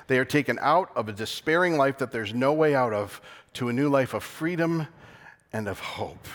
They 0.06 0.18
are 0.18 0.24
taken 0.24 0.58
out 0.60 0.90
of 0.96 1.08
a 1.08 1.12
despairing 1.12 1.76
life 1.76 1.98
that 1.98 2.12
there's 2.12 2.34
no 2.34 2.52
way 2.52 2.74
out 2.74 2.92
of 2.92 3.20
to 3.54 3.68
a 3.68 3.72
new 3.72 3.88
life 3.88 4.14
of 4.14 4.24
freedom 4.24 4.88
and 5.52 5.68
of 5.68 5.80
hope. 5.80 6.26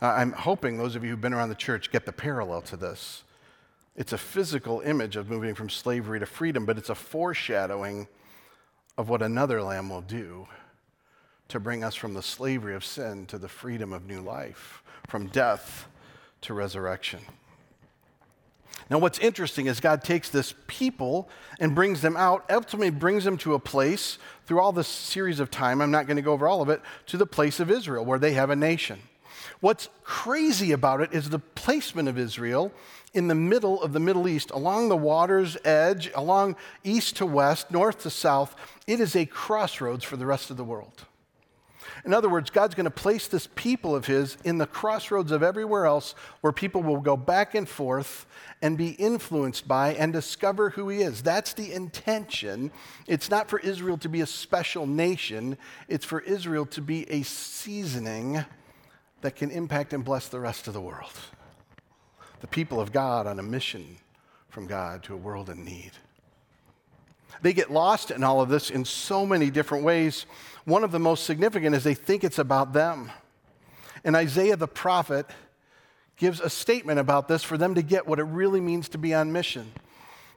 I'm 0.00 0.32
hoping 0.32 0.78
those 0.78 0.94
of 0.94 1.02
you 1.02 1.10
who've 1.10 1.20
been 1.20 1.34
around 1.34 1.48
the 1.48 1.54
church 1.54 1.90
get 1.90 2.06
the 2.06 2.12
parallel 2.12 2.62
to 2.62 2.76
this. 2.76 3.24
It's 3.96 4.12
a 4.12 4.18
physical 4.18 4.80
image 4.80 5.16
of 5.16 5.28
moving 5.28 5.56
from 5.56 5.68
slavery 5.68 6.20
to 6.20 6.26
freedom, 6.26 6.64
but 6.64 6.78
it's 6.78 6.90
a 6.90 6.94
foreshadowing 6.94 8.06
of 8.96 9.08
what 9.08 9.22
another 9.22 9.60
lamb 9.60 9.90
will 9.90 10.02
do 10.02 10.46
to 11.48 11.58
bring 11.58 11.82
us 11.82 11.96
from 11.96 12.14
the 12.14 12.22
slavery 12.22 12.74
of 12.74 12.84
sin 12.84 13.26
to 13.26 13.38
the 13.38 13.48
freedom 13.48 13.92
of 13.92 14.06
new 14.06 14.20
life, 14.20 14.82
from 15.08 15.26
death 15.26 15.88
to 16.42 16.54
resurrection. 16.54 17.20
Now, 18.90 18.98
what's 18.98 19.18
interesting 19.18 19.66
is 19.66 19.80
God 19.80 20.04
takes 20.04 20.30
this 20.30 20.54
people 20.66 21.28
and 21.58 21.74
brings 21.74 22.00
them 22.00 22.16
out, 22.16 22.44
ultimately 22.50 22.90
brings 22.90 23.24
them 23.24 23.36
to 23.38 23.54
a 23.54 23.58
place 23.58 24.18
through 24.46 24.60
all 24.60 24.72
this 24.72 24.88
series 24.88 25.40
of 25.40 25.50
time, 25.50 25.80
I'm 25.80 25.90
not 25.90 26.06
going 26.06 26.16
to 26.16 26.22
go 26.22 26.32
over 26.32 26.46
all 26.46 26.62
of 26.62 26.68
it, 26.68 26.80
to 27.06 27.16
the 27.16 27.26
place 27.26 27.60
of 27.60 27.70
Israel, 27.70 28.04
where 28.04 28.18
they 28.18 28.34
have 28.34 28.50
a 28.50 28.56
nation. 28.56 29.00
What's 29.60 29.88
crazy 30.02 30.72
about 30.72 31.00
it 31.00 31.12
is 31.12 31.30
the 31.30 31.38
placement 31.38 32.08
of 32.08 32.18
Israel 32.18 32.72
in 33.14 33.28
the 33.28 33.34
middle 33.34 33.82
of 33.82 33.92
the 33.92 34.00
Middle 34.00 34.28
East, 34.28 34.50
along 34.50 34.88
the 34.88 34.96
water's 34.96 35.56
edge, 35.64 36.10
along 36.14 36.56
east 36.84 37.16
to 37.16 37.26
west, 37.26 37.70
north 37.70 38.02
to 38.02 38.10
south. 38.10 38.54
It 38.86 39.00
is 39.00 39.16
a 39.16 39.26
crossroads 39.26 40.04
for 40.04 40.16
the 40.16 40.26
rest 40.26 40.50
of 40.50 40.56
the 40.56 40.64
world. 40.64 41.04
In 42.04 42.14
other 42.14 42.28
words, 42.28 42.50
God's 42.50 42.74
going 42.74 42.84
to 42.84 42.90
place 42.90 43.26
this 43.26 43.48
people 43.54 43.94
of 43.94 44.06
His 44.06 44.36
in 44.44 44.58
the 44.58 44.66
crossroads 44.66 45.32
of 45.32 45.42
everywhere 45.42 45.86
else 45.86 46.14
where 46.40 46.52
people 46.52 46.82
will 46.82 47.00
go 47.00 47.16
back 47.16 47.54
and 47.54 47.68
forth 47.68 48.26
and 48.62 48.78
be 48.78 48.90
influenced 48.90 49.66
by 49.66 49.94
and 49.94 50.12
discover 50.12 50.70
who 50.70 50.88
He 50.88 51.00
is. 51.00 51.22
That's 51.22 51.52
the 51.54 51.72
intention. 51.72 52.70
It's 53.06 53.30
not 53.30 53.48
for 53.48 53.58
Israel 53.58 53.98
to 53.98 54.08
be 54.08 54.20
a 54.20 54.26
special 54.26 54.86
nation, 54.86 55.58
it's 55.88 56.04
for 56.04 56.20
Israel 56.20 56.66
to 56.66 56.80
be 56.80 57.08
a 57.10 57.22
seasoning 57.22 58.44
that 59.20 59.36
can 59.36 59.50
impact 59.50 59.92
and 59.92 60.04
bless 60.04 60.28
the 60.28 60.40
rest 60.40 60.68
of 60.68 60.74
the 60.74 60.80
world. 60.80 61.12
The 62.40 62.46
people 62.46 62.80
of 62.80 62.92
God 62.92 63.26
on 63.26 63.38
a 63.38 63.42
mission 63.42 63.96
from 64.48 64.66
God 64.66 65.02
to 65.04 65.14
a 65.14 65.16
world 65.16 65.50
in 65.50 65.64
need. 65.64 65.92
They 67.42 67.52
get 67.52 67.70
lost 67.70 68.10
in 68.10 68.24
all 68.24 68.40
of 68.40 68.48
this 68.48 68.70
in 68.70 68.84
so 68.84 69.26
many 69.26 69.50
different 69.50 69.84
ways. 69.84 70.26
One 70.64 70.84
of 70.84 70.92
the 70.92 70.98
most 70.98 71.24
significant 71.24 71.74
is 71.74 71.84
they 71.84 71.94
think 71.94 72.24
it's 72.24 72.38
about 72.38 72.72
them. 72.72 73.10
And 74.04 74.16
Isaiah 74.16 74.56
the 74.56 74.68
prophet 74.68 75.26
gives 76.16 76.40
a 76.40 76.50
statement 76.50 76.98
about 76.98 77.28
this 77.28 77.44
for 77.44 77.56
them 77.56 77.74
to 77.74 77.82
get 77.82 78.06
what 78.06 78.18
it 78.18 78.24
really 78.24 78.60
means 78.60 78.88
to 78.90 78.98
be 78.98 79.14
on 79.14 79.32
mission. 79.32 79.72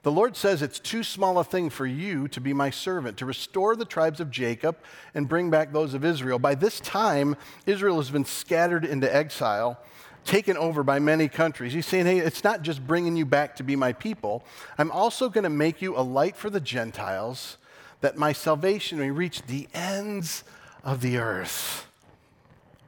The 0.02 0.12
Lord 0.12 0.36
says 0.36 0.62
it's 0.62 0.80
too 0.80 1.04
small 1.04 1.38
a 1.38 1.44
thing 1.44 1.70
for 1.70 1.86
you 1.86 2.26
to 2.28 2.40
be 2.40 2.52
my 2.52 2.70
servant, 2.70 3.18
to 3.18 3.26
restore 3.26 3.76
the 3.76 3.84
tribes 3.84 4.18
of 4.18 4.32
Jacob 4.32 4.76
and 5.14 5.28
bring 5.28 5.48
back 5.48 5.72
those 5.72 5.94
of 5.94 6.04
Israel. 6.04 6.40
By 6.40 6.56
this 6.56 6.80
time, 6.80 7.36
Israel 7.66 7.98
has 7.98 8.10
been 8.10 8.24
scattered 8.24 8.84
into 8.84 9.14
exile, 9.14 9.78
taken 10.24 10.56
over 10.56 10.82
by 10.82 10.98
many 10.98 11.28
countries. 11.28 11.72
He's 11.72 11.86
saying, 11.86 12.06
hey, 12.06 12.18
it's 12.18 12.42
not 12.42 12.62
just 12.62 12.84
bringing 12.84 13.16
you 13.16 13.24
back 13.24 13.54
to 13.56 13.62
be 13.62 13.76
my 13.76 13.92
people, 13.92 14.44
I'm 14.76 14.90
also 14.90 15.28
going 15.28 15.44
to 15.44 15.50
make 15.50 15.80
you 15.80 15.96
a 15.96 16.02
light 16.02 16.36
for 16.36 16.50
the 16.50 16.60
Gentiles, 16.60 17.56
that 18.00 18.16
my 18.16 18.32
salvation 18.32 18.98
may 18.98 19.12
reach 19.12 19.42
the 19.42 19.68
ends 19.72 20.42
of 20.82 21.00
the 21.00 21.18
earth. 21.18 21.86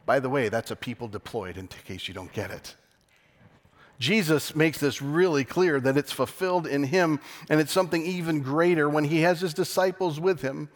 By 0.05 0.19
the 0.19 0.29
way, 0.29 0.49
that's 0.49 0.73
a 0.73 0.77
people 0.77 1.07
deployed 1.07 1.57
in 1.57 1.69
case 1.69 2.09
you 2.09 2.15
don't 2.15 2.33
get 2.33 2.51
it. 2.51 2.75
Jesus 4.05 4.55
makes 4.55 4.77
this 4.77 5.01
really 5.01 5.45
clear 5.45 5.81
that 5.81 5.97
it's 5.97 6.13
fulfilled 6.13 6.67
in 6.67 6.85
him, 6.85 7.21
and 7.49 7.59
it's 7.59 7.73
something 7.73 8.05
even 8.05 8.43
greater 8.43 8.87
when 8.87 9.05
he 9.05 9.23
has 9.23 9.41
his 9.41 9.55
disciples 9.55 10.21
with 10.21 10.43
him 10.43 10.69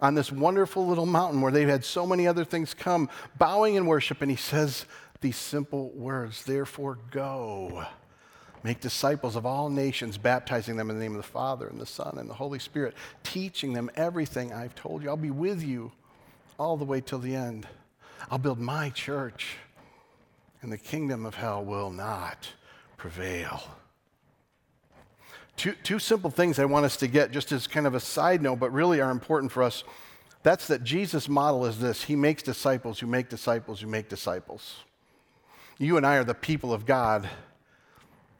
on 0.00 0.14
this 0.14 0.30
wonderful 0.30 0.86
little 0.86 1.04
mountain 1.04 1.40
where 1.40 1.50
they've 1.50 1.68
had 1.68 1.84
so 1.84 2.06
many 2.06 2.24
other 2.28 2.44
things 2.44 2.74
come, 2.74 3.10
bowing 3.36 3.74
in 3.74 3.86
worship, 3.86 4.22
and 4.22 4.30
he 4.30 4.36
says 4.36 4.86
these 5.20 5.36
simple 5.36 5.90
words 5.90 6.44
Therefore, 6.44 7.00
go. 7.10 7.84
Make 8.62 8.78
disciples 8.78 9.34
of 9.34 9.44
all 9.44 9.70
nations, 9.70 10.16
baptizing 10.16 10.76
them 10.76 10.88
in 10.88 10.96
the 10.98 11.02
name 11.02 11.16
of 11.16 11.22
the 11.22 11.32
Father 11.32 11.66
and 11.66 11.80
the 11.80 11.86
Son 11.86 12.16
and 12.16 12.30
the 12.30 12.34
Holy 12.34 12.60
Spirit, 12.60 12.94
teaching 13.24 13.72
them 13.72 13.90
everything 13.96 14.52
I've 14.52 14.76
told 14.76 15.02
you. 15.02 15.08
I'll 15.08 15.16
be 15.16 15.32
with 15.32 15.64
you 15.64 15.90
all 16.60 16.76
the 16.76 16.84
way 16.84 17.00
till 17.00 17.18
the 17.18 17.34
end. 17.34 17.66
I'll 18.30 18.38
build 18.38 18.60
my 18.60 18.90
church, 18.90 19.56
and 20.62 20.70
the 20.70 20.78
kingdom 20.78 21.26
of 21.26 21.34
hell 21.34 21.64
will 21.64 21.90
not 21.90 22.52
prevail. 22.98 23.62
Two, 25.56 25.72
two 25.82 25.98
simple 25.98 26.30
things 26.30 26.58
I 26.58 26.66
want 26.66 26.84
us 26.84 26.96
to 26.98 27.08
get 27.08 27.30
just 27.30 27.50
as 27.50 27.66
kind 27.66 27.86
of 27.86 27.94
a 27.94 28.00
side 28.00 28.42
note, 28.42 28.60
but 28.60 28.72
really 28.72 29.00
are 29.00 29.10
important 29.10 29.50
for 29.50 29.62
us. 29.62 29.82
That's 30.42 30.66
that 30.68 30.84
Jesus' 30.84 31.28
model 31.28 31.64
is 31.64 31.80
this 31.80 32.04
He 32.04 32.14
makes 32.14 32.42
disciples 32.42 33.00
who 33.00 33.06
make 33.06 33.28
disciples 33.28 33.80
who 33.80 33.86
make 33.86 34.08
disciples. 34.08 34.84
You 35.78 35.96
and 35.96 36.04
I 36.04 36.16
are 36.16 36.24
the 36.24 36.34
people 36.34 36.72
of 36.72 36.84
God 36.86 37.28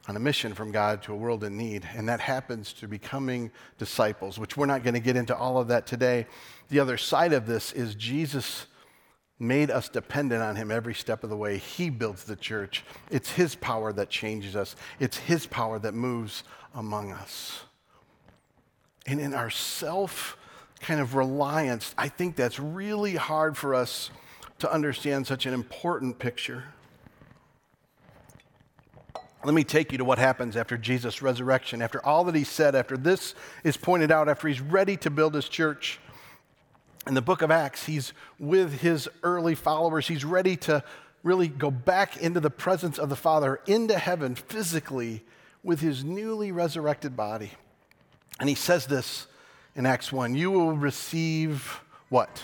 on 0.07 0.15
a 0.15 0.19
mission 0.19 0.53
from 0.53 0.71
God 0.71 1.03
to 1.03 1.13
a 1.13 1.15
world 1.15 1.43
in 1.43 1.57
need, 1.57 1.87
and 1.95 2.07
that 2.09 2.19
happens 2.19 2.73
to 2.73 2.87
becoming 2.87 3.51
disciples, 3.77 4.39
which 4.39 4.57
we're 4.57 4.65
not 4.65 4.83
going 4.83 4.93
to 4.93 4.99
get 4.99 5.15
into 5.15 5.35
all 5.35 5.57
of 5.57 5.67
that 5.67 5.85
today. 5.85 6.25
The 6.69 6.79
other 6.79 6.97
side 6.97 7.31
of 7.33 7.45
this 7.45 7.71
is 7.71 7.95
Jesus 7.95 8.65
made 9.39 9.71
us 9.71 9.87
dependent 9.87 10.43
on 10.43 10.57
him 10.57 10.69
every 10.69 10.93
step 10.93 11.23
of 11.23 11.29
the 11.29 11.37
way. 11.37 11.57
He 11.57 11.89
builds 11.89 12.25
the 12.25 12.35
church. 12.35 12.83
It's 13.09 13.31
his 13.31 13.55
power 13.55 13.93
that 13.93 14.09
changes 14.09 14.55
us, 14.55 14.75
it's 14.99 15.17
his 15.17 15.45
power 15.47 15.79
that 15.79 15.93
moves 15.93 16.43
among 16.75 17.11
us. 17.11 17.61
And 19.05 19.19
in 19.19 19.33
our 19.33 19.49
self 19.49 20.37
kind 20.81 20.99
of 20.99 21.15
reliance, 21.15 21.95
I 21.97 22.09
think 22.09 22.35
that's 22.35 22.59
really 22.59 23.15
hard 23.15 23.57
for 23.57 23.73
us 23.73 24.11
to 24.59 24.71
understand 24.71 25.25
such 25.25 25.45
an 25.45 25.53
important 25.53 26.19
picture. 26.19 26.65
Let 29.45 29.53
me 29.53 29.63
take 29.63 29.93
you 29.93 29.97
to 29.97 30.05
what 30.05 30.19
happens 30.19 30.57
after 30.57 30.77
Jesus' 30.77 31.21
resurrection. 31.21 31.81
After 31.81 32.05
all 32.05 32.25
that 32.25 32.35
he 32.35 32.43
said, 32.43 32.75
after 32.75 32.97
this 32.97 33.35
is 33.63 33.77
pointed 33.77 34.11
out, 34.11 34.27
after 34.27 34.49
he's 34.49 34.59
ready 34.59 34.97
to 34.97 35.09
build 35.09 35.33
his 35.33 35.47
church, 35.47 35.99
in 37.07 37.13
the 37.13 37.21
book 37.21 37.41
of 37.41 37.51
Acts, 37.51 37.85
he's 37.85 38.13
with 38.37 38.81
his 38.81 39.09
early 39.23 39.55
followers. 39.55 40.07
He's 40.07 40.25
ready 40.25 40.55
to 40.57 40.83
really 41.23 41.47
go 41.47 41.71
back 41.71 42.17
into 42.17 42.39
the 42.39 42.49
presence 42.49 42.97
of 42.97 43.09
the 43.09 43.15
Father, 43.15 43.59
into 43.67 43.97
heaven 43.97 44.35
physically 44.35 45.23
with 45.63 45.81
his 45.81 46.03
newly 46.03 46.51
resurrected 46.51 47.15
body. 47.17 47.51
And 48.39 48.47
he 48.47 48.55
says 48.55 48.85
this 48.85 49.27
in 49.75 49.85
Acts 49.85 50.11
1 50.11 50.35
You 50.35 50.51
will 50.51 50.73
receive 50.73 51.81
what? 52.09 52.43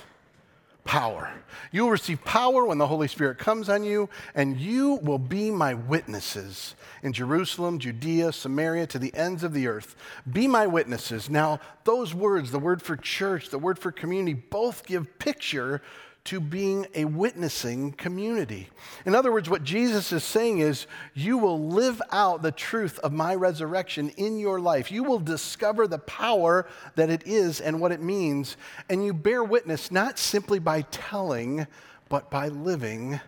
Power. 0.86 1.34
You 1.72 1.84
will 1.84 1.92
receive 1.92 2.24
power 2.24 2.63
when 2.63 2.77
the 2.77 2.88
Holy 2.88 3.10
Spirit 3.10 3.38
comes 3.38 3.68
on 3.68 3.84
you, 3.84 4.08
and 4.34 4.58
you 4.58 5.00
will 5.01 5.20
be 5.20 5.51
my 5.51 5.74
witnesses 5.74 6.75
in 7.04 7.12
Jerusalem, 7.12 7.80
Judea, 7.80 8.32
Samaria, 8.32 8.88
to 8.88 9.00
the 9.00 9.13
ends 9.13 9.44
of 9.44 9.54
the 9.54 9.68
earth. 9.68 9.96
Be 10.32 10.48
my 10.48 10.68
witnesses. 10.68 11.30
Now, 11.30 11.60
those 11.84 12.13
words, 12.13 12.51
the 12.51 12.60
word 12.60 12.82
for 12.82 12.96
church, 12.96 13.50
the 13.50 13.60
word 13.60 13.77
for 13.77 13.92
community, 13.92 14.34
both 14.34 14.86
give 14.86 15.20
picture 15.20 15.82
to 16.25 16.39
being 16.39 16.88
a 16.96 17.05
witnessing 17.05 17.91
community. 17.91 18.67
In 19.05 19.13
other 19.13 19.32
words, 19.32 19.48
what 19.48 19.63
Jesus 19.63 20.12
is 20.12 20.24
saying 20.24 20.58
is, 20.58 20.88
you 21.13 21.38
will 21.38 21.67
live 21.67 22.01
out 22.12 22.41
the 22.41 22.51
truth 22.51 22.98
of 23.00 23.13
my 23.13 23.36
resurrection 23.36 24.10
in 24.17 24.39
your 24.39 24.60
life. 24.60 24.91
You 24.91 25.03
will 25.03 25.20
discover 25.20 25.88
the 25.88 26.00
power 26.00 26.67
that 26.96 27.12
it 27.12 27.27
is 27.27 27.62
and 27.62 27.79
what 27.79 27.91
it 27.91 28.01
means. 28.01 28.58
And 28.89 29.05
you 29.05 29.13
bear 29.13 29.44
witness 29.44 29.91
not 29.91 30.17
simply 30.17 30.58
by 30.58 30.82
telling, 30.89 31.67
but 32.10 32.32
by 32.32 32.48
living 32.48 33.20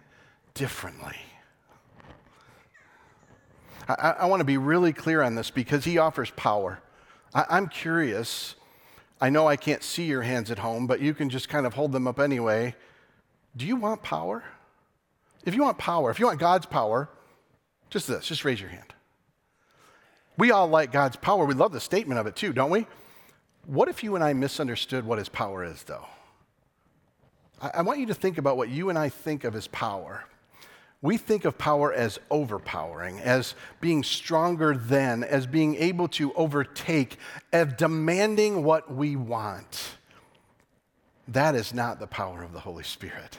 differently. 0.56 1.18
I, 3.88 4.16
I 4.20 4.26
want 4.26 4.40
to 4.40 4.46
be 4.46 4.58
really 4.58 4.92
clear 4.92 5.22
on 5.22 5.36
this 5.36 5.52
because 5.52 5.86
he 5.86 6.00
offers 6.00 6.32
power. 6.32 6.80
I, 7.34 7.46
I'm 7.48 7.68
curious. 7.68 8.56
I 9.22 9.30
know 9.30 9.48
I 9.48 9.56
can't 9.56 9.84
see 9.84 10.06
your 10.06 10.24
hands 10.24 10.50
at 10.50 10.60
home, 10.60 10.88
but 10.88 11.00
you 11.00 11.14
can 11.14 11.30
just 11.30 11.48
kind 11.48 11.68
of 11.68 11.76
hold 11.76 11.92
them 11.92 12.08
up 12.08 12.20
anyway. 12.20 12.76
Do 13.58 13.66
you 13.66 13.76
want 13.76 14.04
power? 14.04 14.44
If 15.44 15.56
you 15.56 15.64
want 15.64 15.78
power, 15.78 16.12
if 16.12 16.20
you 16.20 16.28
want 16.28 16.40
God's 16.40 16.68
power, 16.68 17.10
just 17.90 18.08
this, 18.08 18.28
just 18.28 18.46
raise 18.46 18.62
your 18.62 18.70
hand. 18.70 18.94
We 20.38 20.52
all 20.52 20.68
like 20.68 20.92
God's 20.92 21.16
power. 21.16 21.46
We 21.46 21.56
love 21.56 21.72
the 21.72 21.80
statement 21.80 22.20
of 22.20 22.28
it 22.28 22.36
too, 22.36 22.54
don't 22.54 22.70
we? 22.70 22.86
What 23.66 23.90
if 23.90 24.04
you 24.04 24.16
and 24.16 24.24
I 24.24 24.34
misunderstood 24.34 25.06
what 25.06 25.18
his 25.18 25.30
power 25.30 25.64
is, 25.64 25.84
though? 25.84 26.06
I, 27.62 27.72
I 27.76 27.82
want 27.82 28.00
you 28.00 28.06
to 28.06 28.14
think 28.14 28.38
about 28.38 28.58
what 28.58 28.70
you 28.70 28.90
and 28.90 28.98
I 28.98 29.10
think 29.10 29.44
of 29.44 29.56
as 29.56 29.68
power. 29.68 30.26
We 31.02 31.18
think 31.18 31.46
of 31.46 31.58
power 31.58 31.94
as 31.94 32.20
overpowering, 32.30 33.20
as 33.20 33.56
being 33.82 34.04
stronger 34.04 34.76
than, 34.76 35.24
as 35.24 35.48
being 35.48 35.76
able 35.76 36.08
to 36.10 36.34
overtake, 36.34 37.18
as 37.52 37.74
demanding 37.74 38.64
what 38.64 38.94
we 38.94 39.16
want. 39.16 39.97
That 41.28 41.56
is 41.56 41.74
not 41.74 42.00
the 42.00 42.08
power 42.08 42.44
of 42.44 42.54
the 42.54 42.60
Holy 42.60 42.84
Spirit. 42.84 43.38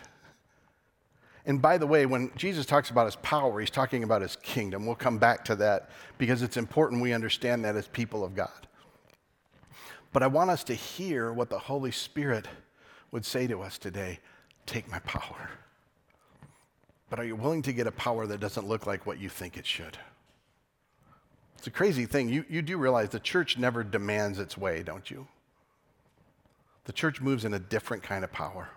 And 1.47 1.63
by 1.63 1.79
the 1.79 1.87
way, 1.87 2.05
when 2.05 2.31
Jesus 2.37 2.67
talks 2.67 2.91
about 2.91 3.07
his 3.07 3.17
power, 3.17 3.59
he's 3.59 3.71
talking 3.71 4.05
about 4.05 4.21
his 4.21 4.37
kingdom. 4.37 4.85
We'll 4.85 4.95
come 4.95 5.17
back 5.17 5.45
to 5.47 5.57
that 5.57 5.89
because 6.19 6.43
it's 6.43 6.59
important 6.59 7.01
we 7.01 7.15
understand 7.15 7.65
that 7.65 7.75
as 7.75 7.89
people 7.89 8.23
of 8.23 8.35
God. 8.35 8.69
But 10.13 10.23
I 10.23 10.27
want 10.27 10.51
us 10.51 10.63
to 10.65 10.75
hear 10.75 11.33
what 11.33 11.49
the 11.49 11.59
Holy 11.59 11.91
Spirit 11.91 12.47
would 13.11 13.25
say 13.25 13.47
to 13.47 13.63
us 13.63 13.79
today 13.79 14.19
take 14.67 14.91
my 14.91 14.99
power. 15.01 15.51
But 17.09 17.19
are 17.19 17.25
you 17.25 17.37
willing 17.37 17.63
to 17.63 17.73
get 17.73 17.87
a 17.87 17.93
power 17.93 18.27
that 18.27 18.41
doesn't 18.41 18.69
look 18.69 18.87
like 18.87 19.07
what 19.07 19.19
you 19.19 19.31
think 19.31 19.57
it 19.57 19.67
should? 19.67 19.97
It's 21.57 21.67
a 21.67 21.71
crazy 21.71 22.05
thing. 22.05 22.29
You, 22.29 22.45
you 22.49 22.61
do 22.61 22.77
realize 22.77 23.09
the 23.09 23.19
church 23.19 23.57
never 23.57 23.83
demands 23.83 24.39
its 24.39 24.59
way, 24.59 24.83
don't 24.83 25.11
you? 25.11 25.27
The 26.89 26.95
church 26.95 27.21
moves 27.21 27.45
in 27.45 27.53
a 27.53 27.59
different 27.59 28.03
kind 28.03 28.25
of 28.25 28.33
power. 28.33 28.71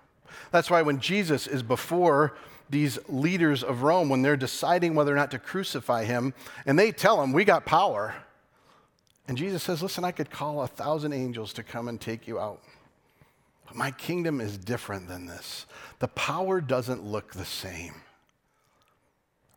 That's 0.51 0.69
why 0.69 0.81
when 0.81 0.99
Jesus 0.99 1.47
is 1.47 1.63
before 1.63 2.35
these 2.69 2.99
leaders 3.07 3.63
of 3.63 3.83
Rome, 3.83 4.09
when 4.09 4.21
they're 4.21 4.35
deciding 4.35 4.95
whether 4.95 5.13
or 5.13 5.15
not 5.15 5.31
to 5.31 5.39
crucify 5.39 6.03
him, 6.03 6.33
and 6.65 6.77
they 6.77 6.91
tell 6.91 7.23
him, 7.23 7.31
We 7.31 7.45
got 7.45 7.65
power. 7.65 8.13
And 9.29 9.37
Jesus 9.37 9.63
says, 9.63 9.81
Listen, 9.81 10.03
I 10.03 10.11
could 10.11 10.29
call 10.29 10.61
a 10.61 10.67
thousand 10.67 11.13
angels 11.13 11.53
to 11.53 11.63
come 11.63 11.87
and 11.87 12.01
take 12.01 12.27
you 12.27 12.37
out. 12.37 12.61
But 13.65 13.77
my 13.77 13.91
kingdom 13.91 14.41
is 14.41 14.57
different 14.57 15.07
than 15.07 15.25
this. 15.25 15.65
The 15.99 16.09
power 16.09 16.59
doesn't 16.59 17.05
look 17.05 17.31
the 17.31 17.45
same. 17.45 17.93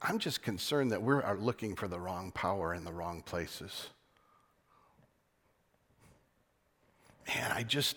I'm 0.00 0.20
just 0.20 0.42
concerned 0.42 0.92
that 0.92 1.02
we 1.02 1.14
are 1.14 1.36
looking 1.36 1.74
for 1.74 1.88
the 1.88 1.98
wrong 1.98 2.30
power 2.30 2.72
in 2.72 2.84
the 2.84 2.92
wrong 2.92 3.20
places. 3.22 3.88
Man, 7.26 7.50
I 7.50 7.64
just, 7.64 7.96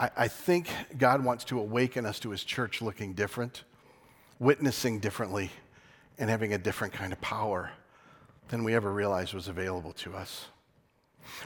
I, 0.00 0.10
I 0.16 0.28
think 0.28 0.68
God 0.98 1.22
wants 1.22 1.44
to 1.44 1.60
awaken 1.60 2.06
us 2.06 2.18
to 2.20 2.30
his 2.30 2.42
church 2.42 2.82
looking 2.82 3.12
different, 3.12 3.64
witnessing 4.38 4.98
differently, 4.98 5.50
and 6.18 6.28
having 6.28 6.54
a 6.54 6.58
different 6.58 6.92
kind 6.92 7.12
of 7.12 7.20
power 7.20 7.70
than 8.48 8.64
we 8.64 8.74
ever 8.74 8.92
realized 8.92 9.34
was 9.34 9.46
available 9.46 9.92
to 9.92 10.14
us. 10.16 10.46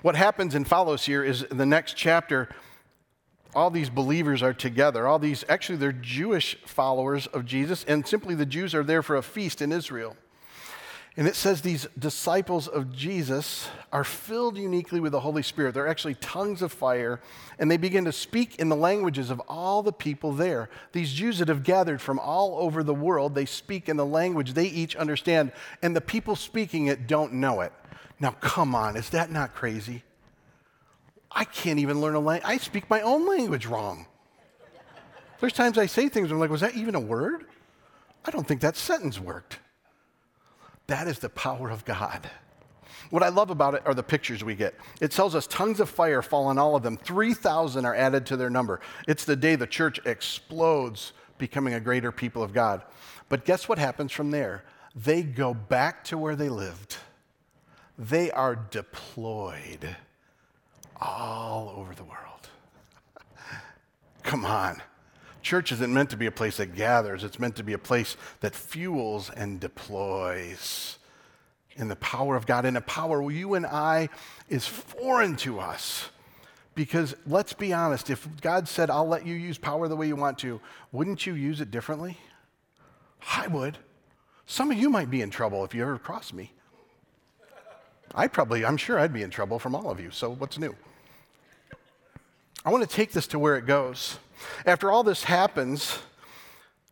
What 0.01 0.17
happens 0.17 0.55
and 0.55 0.67
follows 0.67 1.05
here 1.05 1.23
is 1.23 1.43
in 1.43 1.59
the 1.59 1.67
next 1.67 1.95
chapter, 1.97 2.49
all 3.55 3.71
these 3.71 3.91
believers 3.91 4.43
are 4.43 4.55
together. 4.55 5.07
All 5.07 5.19
these, 5.19 5.45
actually, 5.49 5.77
they're 5.77 5.93
Jewish 5.93 6.57
followers 6.65 7.27
of 7.29 7.45
Jesus, 7.45 7.85
and 7.85 8.07
simply 8.07 8.35
the 8.35 8.47
Jews 8.47 8.75
are 8.75 8.83
there 8.83 9.03
for 9.03 9.17
a 9.17 9.23
feast 9.23 9.61
in 9.61 9.71
Israel. 9.71 10.17
And 11.17 11.29
it 11.29 11.37
says 11.37 11.61
these 11.61 11.87
disciples 11.97 12.67
of 12.67 12.93
Jesus 12.93 13.69
are 13.93 14.03
filled 14.03 14.57
uniquely 14.57 14.99
with 14.99 15.13
the 15.13 15.21
Holy 15.21 15.45
Spirit. 15.45 15.73
They're 15.73 15.87
actually 15.87 16.17
tongues 16.17 16.61
of 16.61 16.73
fire, 16.73 17.21
and 17.57 17.71
they 17.71 17.77
begin 17.77 18.05
to 18.07 18.13
speak 18.13 18.57
in 18.57 18.69
the 18.69 18.75
languages 18.75 19.31
of 19.31 19.39
all 19.47 19.85
the 19.85 19.93
people 19.93 20.33
there. 20.33 20.69
These 20.91 21.13
Jews 21.13 21.39
that 21.39 21.47
have 21.47 21.63
gathered 21.63 22.01
from 22.01 22.19
all 22.19 22.59
over 22.59 22.83
the 22.83 22.95
world, 22.95 23.37
they 23.37 23.47
speak 23.47 23.89
in 23.89 23.97
the 23.97 24.05
language 24.05 24.55
they 24.55 24.67
each 24.67 24.97
understand, 24.97 25.53
and 25.83 25.95
the 25.95 26.01
people 26.01 26.35
speaking 26.35 26.89
it 26.89 27.07
don't 27.07 27.35
know 27.35 27.61
it. 27.61 27.73
Now, 28.19 28.33
come 28.41 28.75
on, 28.75 28.97
is 28.97 29.11
that 29.11 29.31
not 29.31 29.55
crazy? 29.55 30.03
I 31.31 31.45
can't 31.45 31.79
even 31.79 32.01
learn 32.01 32.17
a 32.17 32.21
language. 32.21 32.49
I 32.49 32.57
speak 32.57 32.91
my 32.91 33.03
own 33.03 33.29
language 33.29 33.67
wrong. 33.67 34.07
There's 35.39 35.53
times 35.53 35.79
I 35.79 35.87
say 35.87 36.09
things, 36.09 36.33
I'm 36.33 36.41
like, 36.41 36.51
was 36.51 36.63
that 36.63 36.75
even 36.75 36.97
a 36.97 37.01
word? 37.01 37.45
I 38.25 38.33
don't 38.33 38.47
think 38.47 38.63
that 38.63 38.77
sentence 38.77 39.21
worked. 39.21 39.59
That 40.87 41.09
is 41.09 41.19
the 41.19 41.29
power 41.29 41.71
of 41.71 41.85
God. 41.85 42.29
What 43.11 43.23
I 43.23 43.29
love 43.29 43.51
about 43.51 43.75
it 43.75 43.83
are 43.87 43.95
the 43.95 44.03
pictures 44.03 44.43
we 44.45 44.55
get. 44.55 44.75
It 45.01 45.11
tells 45.11 45.35
us 45.35 45.47
tongues 45.47 45.81
of 45.81 45.89
fire 45.89 46.23
fall 46.23 46.47
on 46.47 46.59
all 46.59 46.77
of 46.77 46.83
them. 46.83 46.97
3,000 46.97 47.85
are 47.85 47.95
added 47.95 48.27
to 48.27 48.37
their 48.37 48.51
number. 48.51 48.81
It's 49.07 49.25
the 49.25 49.37
day 49.37 49.57
the 49.57 49.67
church 49.67 50.01
explodes, 50.05 51.13
becoming 51.39 51.75
a 51.75 51.81
greater 51.81 52.13
people 52.13 52.43
of 52.43 52.53
God. 52.53 52.83
But 53.29 53.45
guess 53.45 53.69
what 53.69 53.79
happens 53.79 54.13
from 54.13 54.31
there? 54.31 54.65
They 54.95 55.23
go 55.23 55.55
back 55.55 56.05
to 56.05 56.19
where 56.19 56.37
they 56.37 56.49
lived, 56.49 56.97
they 57.99 58.31
are 58.31 58.57
deployed 58.57 59.97
all 61.01 61.73
over 61.77 61.95
the 61.95 62.05
world. 62.05 62.49
Come 64.23 64.45
on. 64.45 64.81
Church 65.45 65.71
isn't 65.73 65.93
meant 65.93 66.09
to 66.09 66.17
be 66.17 66.25
a 66.25 66.33
place 66.33 66.57
that 66.57 66.75
gathers, 66.75 67.23
it's 67.23 67.39
meant 67.39 67.55
to 67.57 67.63
be 67.63 67.75
a 67.75 67.79
place 67.79 68.17
that 68.41 68.55
fuels 68.55 69.29
and 69.29 69.61
deploys 69.61 70.99
in 71.77 71.89
the 71.89 71.97
power 71.97 72.35
of 72.35 72.47
God, 72.47 72.65
in 72.65 72.77
a 72.77 72.81
power 72.81 73.31
you 73.31 73.53
and 73.53 73.67
I 73.67 74.09
is 74.49 74.67
foreign 74.67 75.37
to 75.37 75.61
us. 75.61 76.09
Because 76.75 77.15
let's 77.27 77.53
be 77.53 77.75
honest, 77.75 78.09
if 78.09 78.27
God 78.41 78.67
said, 78.69 78.89
I'll 78.89 79.07
let 79.07 79.27
you 79.27 79.35
use 79.35 79.59
power 79.59 79.87
the 79.87 79.97
way 79.97 80.07
you 80.07 80.17
want 80.17 80.39
to, 80.39 80.61
wouldn't 80.93 81.27
you 81.27 81.35
use 81.35 81.61
it 81.61 81.71
differently? 81.71 82.17
I 83.31 83.47
would. 83.47 83.77
Some 84.47 84.71
of 84.71 84.79
you 84.79 84.89
might 84.89 85.11
be 85.11 85.21
in 85.21 85.31
trouble 85.31 85.63
if 85.63 85.75
you 85.75 85.83
ever 85.83 85.99
cross 85.99 86.33
me. 86.33 86.53
I 88.15 88.29
probably, 88.29 88.65
I'm 88.65 88.79
sure 88.79 88.99
I'd 88.99 89.13
be 89.13 89.23
in 89.23 89.31
trouble 89.31 89.59
from 89.59 89.75
all 89.75 89.91
of 89.91 90.01
you, 90.01 90.11
so 90.11 90.31
what's 90.31 90.59
new? 90.59 90.75
I 92.65 92.71
want 92.71 92.89
to 92.89 92.97
take 92.97 93.13
this 93.13 93.27
to 93.29 93.39
where 93.39 93.57
it 93.57 93.67
goes. 93.67 94.19
After 94.67 94.91
all 94.91 95.03
this 95.03 95.25
happens, 95.25 95.99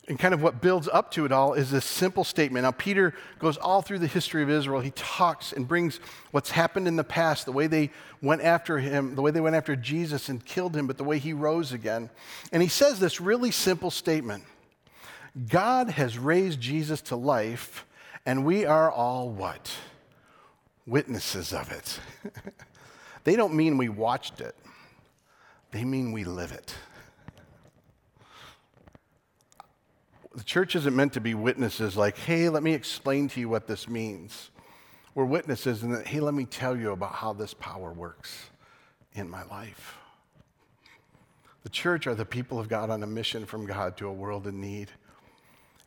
and 0.07 0.19
kind 0.19 0.33
of 0.33 0.41
what 0.41 0.61
builds 0.61 0.89
up 0.91 1.11
to 1.11 1.25
it 1.25 1.31
all 1.31 1.53
is 1.53 1.71
this 1.71 1.85
simple 1.85 2.23
statement. 2.23 2.63
Now, 2.63 2.71
Peter 2.71 3.13
goes 3.39 3.55
all 3.55 3.81
through 3.81 3.99
the 3.99 4.07
history 4.07 4.43
of 4.43 4.49
Israel. 4.49 4.81
He 4.81 4.91
talks 4.91 5.53
and 5.53 5.67
brings 5.67 5.99
what's 6.31 6.51
happened 6.51 6.87
in 6.87 6.97
the 6.97 7.05
past, 7.05 7.45
the 7.45 7.53
way 7.53 7.67
they 7.67 7.89
went 8.21 8.41
after 8.41 8.79
him, 8.79 9.15
the 9.15 9.21
way 9.21 9.31
they 9.31 9.39
went 9.39 9.55
after 9.55 9.75
Jesus 9.75 10.27
and 10.27 10.43
killed 10.43 10.75
him, 10.75 10.87
but 10.87 10.97
the 10.97 11.05
way 11.05 11.19
he 11.19 11.31
rose 11.31 11.71
again. 11.71 12.09
And 12.51 12.61
he 12.61 12.67
says 12.67 12.99
this 12.99 13.21
really 13.21 13.51
simple 13.51 13.91
statement 13.91 14.43
God 15.47 15.89
has 15.89 16.17
raised 16.17 16.59
Jesus 16.59 17.01
to 17.03 17.15
life, 17.15 17.85
and 18.25 18.45
we 18.45 18.65
are 18.65 18.91
all 18.91 19.29
what? 19.29 19.71
witnesses 20.85 21.53
of 21.53 21.71
it. 21.71 21.99
they 23.23 23.35
don't 23.35 23.53
mean 23.53 23.77
we 23.77 23.89
watched 23.89 24.41
it, 24.41 24.55
they 25.71 25.83
mean 25.83 26.11
we 26.11 26.23
live 26.23 26.51
it. 26.51 26.75
The 30.35 30.43
church 30.43 30.75
isn't 30.75 30.95
meant 30.95 31.13
to 31.13 31.21
be 31.21 31.35
witnesses 31.35 31.95
like, 31.95 32.17
hey, 32.17 32.49
let 32.49 32.63
me 32.63 32.73
explain 32.73 33.27
to 33.29 33.39
you 33.39 33.49
what 33.49 33.67
this 33.67 33.87
means. 33.87 34.49
We're 35.13 35.25
witnesses 35.25 35.83
and 35.83 35.93
that, 35.93 36.07
hey, 36.07 36.19
let 36.19 36.33
me 36.33 36.45
tell 36.45 36.75
you 36.75 36.91
about 36.91 37.13
how 37.13 37.33
this 37.33 37.53
power 37.53 37.93
works 37.93 38.35
in 39.13 39.29
my 39.29 39.43
life. 39.43 39.97
The 41.61 41.69
church 41.69 42.07
are 42.07 42.15
the 42.15 42.25
people 42.25 42.59
of 42.59 42.67
God 42.67 42.89
on 42.89 43.03
a 43.03 43.07
mission 43.07 43.45
from 43.45 43.65
God 43.65 43.95
to 43.97 44.07
a 44.07 44.13
world 44.13 44.47
in 44.47 44.59
need. 44.59 44.89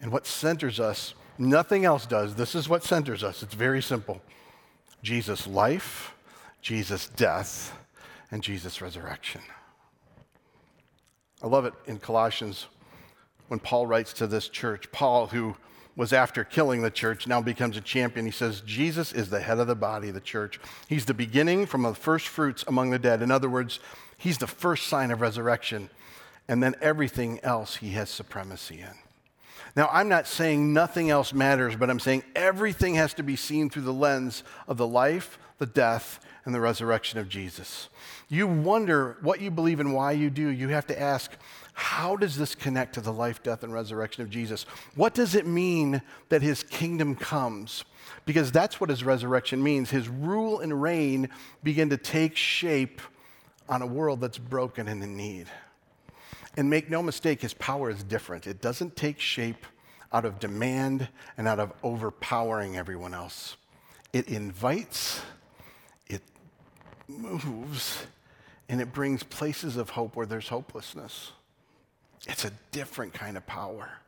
And 0.01 0.13
what 0.13 0.27
centers 0.27 0.79
us, 0.79 1.15
nothing 1.39 1.85
else 1.85 2.07
does. 2.07 2.35
This 2.35 2.55
is 2.55 2.69
what 2.69 2.85
centers 2.85 3.25
us. 3.25 3.43
It's 3.43 3.55
very 3.55 3.83
simple. 3.83 4.23
Jesus' 5.03 5.47
life, 5.47 6.15
Jesus' 6.63 7.09
death, 7.09 7.77
and 8.31 8.43
Jesus' 8.43 8.81
resurrection. 8.81 9.41
I 11.43 11.49
love 11.49 11.65
it 11.65 11.75
in 11.87 11.99
Colossians 11.99 12.67
when 13.49 13.61
Paul 13.61 13.87
writes 13.87 14.13
to 14.15 14.27
this 14.27 14.49
church. 14.49 14.91
Paul, 14.93 15.29
who 15.29 15.57
was 15.97 16.13
after 16.13 16.45
killing 16.45 16.83
the 16.83 16.91
church, 16.91 17.27
now 17.27 17.41
becomes 17.41 17.77
a 17.77 17.81
champion. 17.81 18.27
He 18.27 18.33
says, 18.33 18.61
Jesus 18.61 19.13
is 19.13 19.31
the 19.31 19.41
head 19.41 19.59
of 19.59 19.67
the 19.67 19.75
body, 19.75 20.11
the 20.11 20.21
church. 20.21 20.61
He's 20.89 21.07
the 21.07 21.15
beginning 21.15 21.67
from 21.67 21.83
the 21.83 21.95
first 21.95 22.29
fruits 22.29 22.65
among 22.69 22.91
the 22.91 22.99
dead. 22.99 23.23
In 23.23 23.31
other 23.31 23.49
words, 23.49 23.81
he's 24.19 24.39
the 24.39 24.47
first 24.47 24.89
sign 24.89 25.11
of 25.11 25.21
resurrection. 25.21 25.89
And 26.49 26.63
then 26.63 26.75
everything 26.81 27.41
else 27.43 27.77
he 27.77 27.91
has 27.91 28.11
supremacy 28.11 28.81
in. 28.81 28.95
Now, 29.75 29.89
I'm 29.93 30.09
not 30.09 30.27
saying 30.27 30.73
nothing 30.73 31.11
else 31.11 31.33
matters, 31.33 31.77
but 31.77 31.91
I'm 31.91 32.01
saying 32.01 32.25
everything 32.35 32.95
has 32.95 33.13
to 33.15 33.23
be 33.23 33.37
seen 33.37 33.69
through 33.69 33.83
the 33.83 33.93
lens 33.93 34.43
of 34.69 34.77
the 34.77 34.87
life, 34.87 35.39
the 35.59 35.67
death, 35.67 36.21
and 36.45 36.55
the 36.55 36.61
resurrection 36.61 37.19
of 37.19 37.29
Jesus. 37.29 37.89
You 38.29 38.47
wonder 38.47 39.17
what 39.21 39.41
you 39.41 39.51
believe 39.51 39.79
and 39.79 39.95
why 39.95 40.13
you 40.13 40.31
do. 40.31 40.49
You 40.49 40.69
have 40.69 40.87
to 40.89 41.01
ask, 41.01 41.31
how 41.75 42.17
does 42.17 42.37
this 42.37 42.55
connect 42.55 42.95
to 42.95 43.01
the 43.01 43.13
life, 43.13 43.43
death, 43.43 43.63
and 43.63 43.73
resurrection 43.73 44.23
of 44.23 44.31
Jesus? 44.31 44.65
What 44.95 45.15
does 45.15 45.35
it 45.35 45.47
mean 45.47 46.03
that 46.29 46.43
his 46.43 46.63
kingdom 46.63 47.15
comes? 47.15 47.85
Because 48.25 48.51
that's 48.51 48.81
what 48.81 48.91
his 48.91 49.05
resurrection 49.05 49.63
means. 49.63 49.91
His 49.91 50.09
rule 50.09 50.61
and 50.61 50.83
reign 50.83 51.29
begin 51.63 51.91
to 51.91 51.97
take 51.97 52.37
shape 52.37 53.01
on 53.69 53.83
a 53.83 53.87
world 53.87 54.21
that's 54.21 54.39
broken 54.39 54.89
and 54.89 55.03
in 55.03 55.17
need. 55.17 55.47
And 56.57 56.71
make 56.71 56.91
no 56.91 57.03
mistake, 57.03 57.43
his 57.43 57.55
power 57.55 57.91
is 57.91 58.03
different. 58.03 58.47
It 58.47 58.61
doesn't 58.61 58.97
take 58.97 59.21
shape 59.21 59.67
out 60.13 60.25
of 60.25 60.41
demand 60.41 61.09
and 61.37 61.47
out 61.47 61.61
of 61.61 61.73
overpowering 61.83 62.77
everyone 62.77 63.13
else. 63.13 63.57
It 64.13 64.29
invites, 64.29 65.21
it 66.09 66.23
moves, 67.07 68.07
and 68.69 68.81
it 68.81 68.93
brings 68.93 69.23
places 69.23 69.77
of 69.77 69.91
hope 69.91 70.17
where 70.17 70.27
there's 70.27 70.49
hopelessness. 70.49 71.33
It's 72.27 72.45
a 72.45 72.51
different 72.73 73.15
kind 73.15 73.37
of 73.37 73.47
power. 73.47 73.99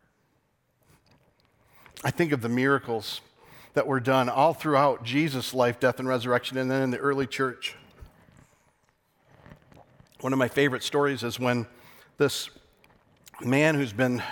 I 2.04 2.10
think 2.10 2.32
of 2.32 2.42
the 2.42 2.48
miracles 2.48 3.20
that 3.74 3.86
were 3.86 4.00
done 4.00 4.28
all 4.28 4.54
throughout 4.54 5.04
Jesus' 5.04 5.54
life, 5.54 5.78
death, 5.78 5.98
and 5.98 6.08
resurrection, 6.08 6.58
and 6.58 6.70
then 6.70 6.82
in 6.82 6.90
the 6.90 6.98
early 6.98 7.26
church. 7.26 7.76
One 10.20 10.32
of 10.32 10.38
my 10.38 10.48
favorite 10.48 10.82
stories 10.82 11.22
is 11.22 11.38
when 11.38 11.66
this 12.16 12.50
man 13.40 13.76
who's 13.76 13.92
been 13.92 14.22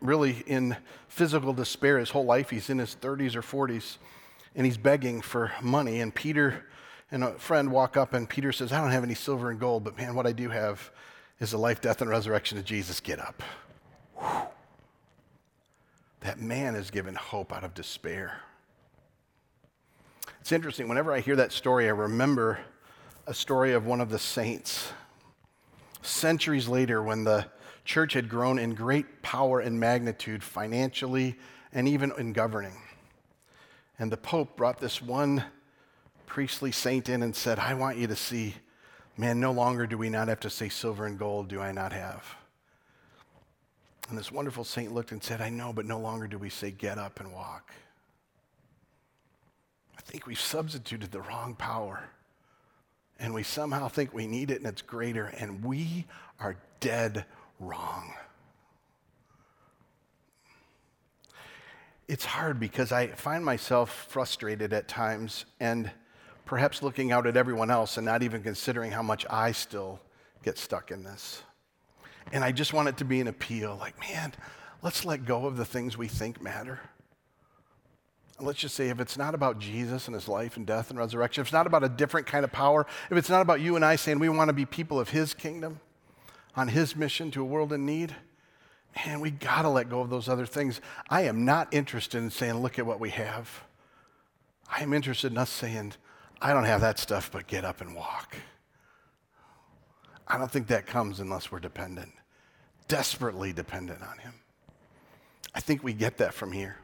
really 0.00 0.42
in 0.46 0.76
physical 1.08 1.52
despair 1.52 1.98
his 1.98 2.10
whole 2.10 2.24
life. 2.24 2.50
He's 2.50 2.68
in 2.68 2.78
his 2.78 2.96
30s 3.00 3.36
or 3.36 3.42
40s, 3.42 3.98
and 4.56 4.66
he's 4.66 4.76
begging 4.76 5.20
for 5.20 5.52
money. 5.62 6.00
And 6.00 6.12
Peter 6.12 6.64
and 7.10 7.24
a 7.24 7.32
friend 7.32 7.70
walk 7.70 7.96
up, 7.96 8.14
and 8.14 8.28
Peter 8.28 8.52
says, 8.52 8.72
I 8.72 8.80
don't 8.80 8.90
have 8.90 9.04
any 9.04 9.14
silver 9.14 9.50
and 9.50 9.60
gold, 9.60 9.84
but 9.84 9.96
man, 9.96 10.14
what 10.14 10.26
I 10.26 10.32
do 10.32 10.48
have 10.50 10.90
is 11.40 11.50
the 11.50 11.58
life, 11.58 11.80
death, 11.80 12.00
and 12.00 12.10
resurrection 12.10 12.58
of 12.58 12.64
Jesus. 12.64 13.00
Get 13.00 13.20
up. 13.20 13.42
Whew. 14.18 14.48
That 16.20 16.40
man 16.40 16.74
is 16.74 16.90
given 16.90 17.14
hope 17.14 17.52
out 17.52 17.62
of 17.62 17.74
despair. 17.74 18.40
It's 20.40 20.50
interesting. 20.50 20.88
Whenever 20.88 21.12
I 21.12 21.20
hear 21.20 21.36
that 21.36 21.52
story, 21.52 21.86
I 21.86 21.90
remember 21.92 22.58
a 23.26 23.34
story 23.34 23.72
of 23.74 23.86
one 23.86 24.00
of 24.00 24.10
the 24.10 24.18
saints. 24.18 24.92
Centuries 26.02 26.68
later, 26.68 27.02
when 27.02 27.24
the 27.24 27.46
church 27.84 28.12
had 28.12 28.28
grown 28.28 28.58
in 28.58 28.74
great 28.74 29.22
power 29.22 29.60
and 29.60 29.78
magnitude 29.78 30.42
financially 30.42 31.36
and 31.72 31.88
even 31.88 32.12
in 32.18 32.32
governing. 32.32 32.76
And 33.98 34.10
the 34.10 34.16
Pope 34.16 34.56
brought 34.56 34.78
this 34.78 35.00
one 35.00 35.44
priestly 36.36 36.70
saint 36.70 37.08
in 37.08 37.22
and 37.22 37.34
said, 37.34 37.58
I 37.58 37.72
want 37.72 37.96
you 37.96 38.06
to 38.08 38.14
see, 38.14 38.54
man, 39.16 39.40
no 39.40 39.52
longer 39.52 39.86
do 39.86 39.96
we 39.96 40.10
not 40.10 40.28
have 40.28 40.40
to 40.40 40.50
say 40.50 40.68
silver 40.68 41.06
and 41.06 41.18
gold 41.18 41.48
do 41.48 41.62
I 41.62 41.72
not 41.72 41.94
have. 41.94 42.26
And 44.10 44.18
this 44.18 44.30
wonderful 44.30 44.62
saint 44.62 44.92
looked 44.92 45.12
and 45.12 45.22
said, 45.22 45.40
I 45.40 45.48
know, 45.48 45.72
but 45.72 45.86
no 45.86 45.98
longer 45.98 46.26
do 46.26 46.36
we 46.36 46.50
say 46.50 46.70
get 46.70 46.98
up 46.98 47.20
and 47.20 47.32
walk. 47.32 47.72
I 49.96 50.02
think 50.02 50.26
we've 50.26 50.38
substituted 50.38 51.10
the 51.10 51.22
wrong 51.22 51.54
power. 51.54 52.10
And 53.18 53.32
we 53.32 53.42
somehow 53.42 53.88
think 53.88 54.12
we 54.12 54.26
need 54.26 54.50
it 54.50 54.58
and 54.58 54.66
it's 54.66 54.82
greater, 54.82 55.32
and 55.38 55.64
we 55.64 56.04
are 56.38 56.58
dead 56.80 57.24
wrong. 57.58 58.12
It's 62.08 62.26
hard 62.26 62.60
because 62.60 62.92
I 62.92 63.06
find 63.06 63.42
myself 63.42 64.06
frustrated 64.10 64.74
at 64.74 64.86
times 64.86 65.46
and 65.60 65.90
perhaps 66.46 66.82
looking 66.82 67.12
out 67.12 67.26
at 67.26 67.36
everyone 67.36 67.70
else 67.70 67.98
and 67.98 68.06
not 68.06 68.22
even 68.22 68.42
considering 68.42 68.92
how 68.92 69.02
much 69.02 69.26
I 69.28 69.52
still 69.52 70.00
get 70.42 70.56
stuck 70.56 70.90
in 70.90 71.02
this. 71.04 71.42
And 72.32 72.42
I 72.42 72.52
just 72.52 72.72
want 72.72 72.88
it 72.88 72.96
to 72.98 73.04
be 73.04 73.20
an 73.20 73.26
appeal 73.26 73.76
like, 73.78 73.98
man, 74.00 74.32
let's 74.80 75.04
let 75.04 75.26
go 75.26 75.46
of 75.46 75.56
the 75.56 75.64
things 75.64 75.98
we 75.98 76.08
think 76.08 76.40
matter. 76.40 76.80
Let's 78.38 78.58
just 78.58 78.74
say 78.74 78.88
if 78.88 79.00
it's 79.00 79.16
not 79.16 79.34
about 79.34 79.58
Jesus 79.58 80.06
and 80.06 80.14
his 80.14 80.28
life 80.28 80.56
and 80.56 80.66
death 80.66 80.90
and 80.90 80.98
resurrection, 80.98 81.40
if 81.40 81.48
it's 81.48 81.52
not 81.52 81.66
about 81.66 81.84
a 81.84 81.88
different 81.88 82.26
kind 82.26 82.44
of 82.44 82.52
power, 82.52 82.86
if 83.10 83.16
it's 83.16 83.30
not 83.30 83.42
about 83.42 83.60
you 83.60 83.76
and 83.76 83.84
I 83.84 83.96
saying 83.96 84.18
we 84.18 84.28
want 84.28 84.48
to 84.48 84.54
be 84.54 84.66
people 84.66 85.00
of 85.00 85.10
his 85.10 85.34
kingdom, 85.34 85.80
on 86.54 86.68
his 86.68 86.96
mission 86.96 87.30
to 87.32 87.42
a 87.42 87.44
world 87.44 87.72
in 87.72 87.84
need, 87.84 88.14
man, 89.04 89.20
we 89.20 89.30
got 89.30 89.62
to 89.62 89.68
let 89.68 89.90
go 89.90 90.00
of 90.00 90.10
those 90.10 90.28
other 90.28 90.46
things. 90.46 90.80
I 91.08 91.22
am 91.22 91.44
not 91.44 91.72
interested 91.72 92.18
in 92.18 92.30
saying, 92.30 92.54
look 92.54 92.78
at 92.78 92.86
what 92.86 93.00
we 93.00 93.10
have. 93.10 93.64
I 94.70 94.82
am 94.82 94.92
interested 94.92 95.32
in 95.32 95.38
us 95.38 95.50
saying, 95.50 95.92
I 96.40 96.52
don't 96.52 96.64
have 96.64 96.82
that 96.82 96.98
stuff, 96.98 97.30
but 97.32 97.46
get 97.46 97.64
up 97.64 97.80
and 97.80 97.94
walk. 97.94 98.36
I 100.28 100.38
don't 100.38 100.50
think 100.50 100.66
that 100.68 100.86
comes 100.86 101.20
unless 101.20 101.50
we're 101.50 101.60
dependent, 101.60 102.12
desperately 102.88 103.52
dependent 103.52 104.02
on 104.02 104.18
him. 104.18 104.34
I 105.54 105.60
think 105.60 105.82
we 105.82 105.92
get 105.92 106.18
that 106.18 106.34
from 106.34 106.52
here. 106.52 106.76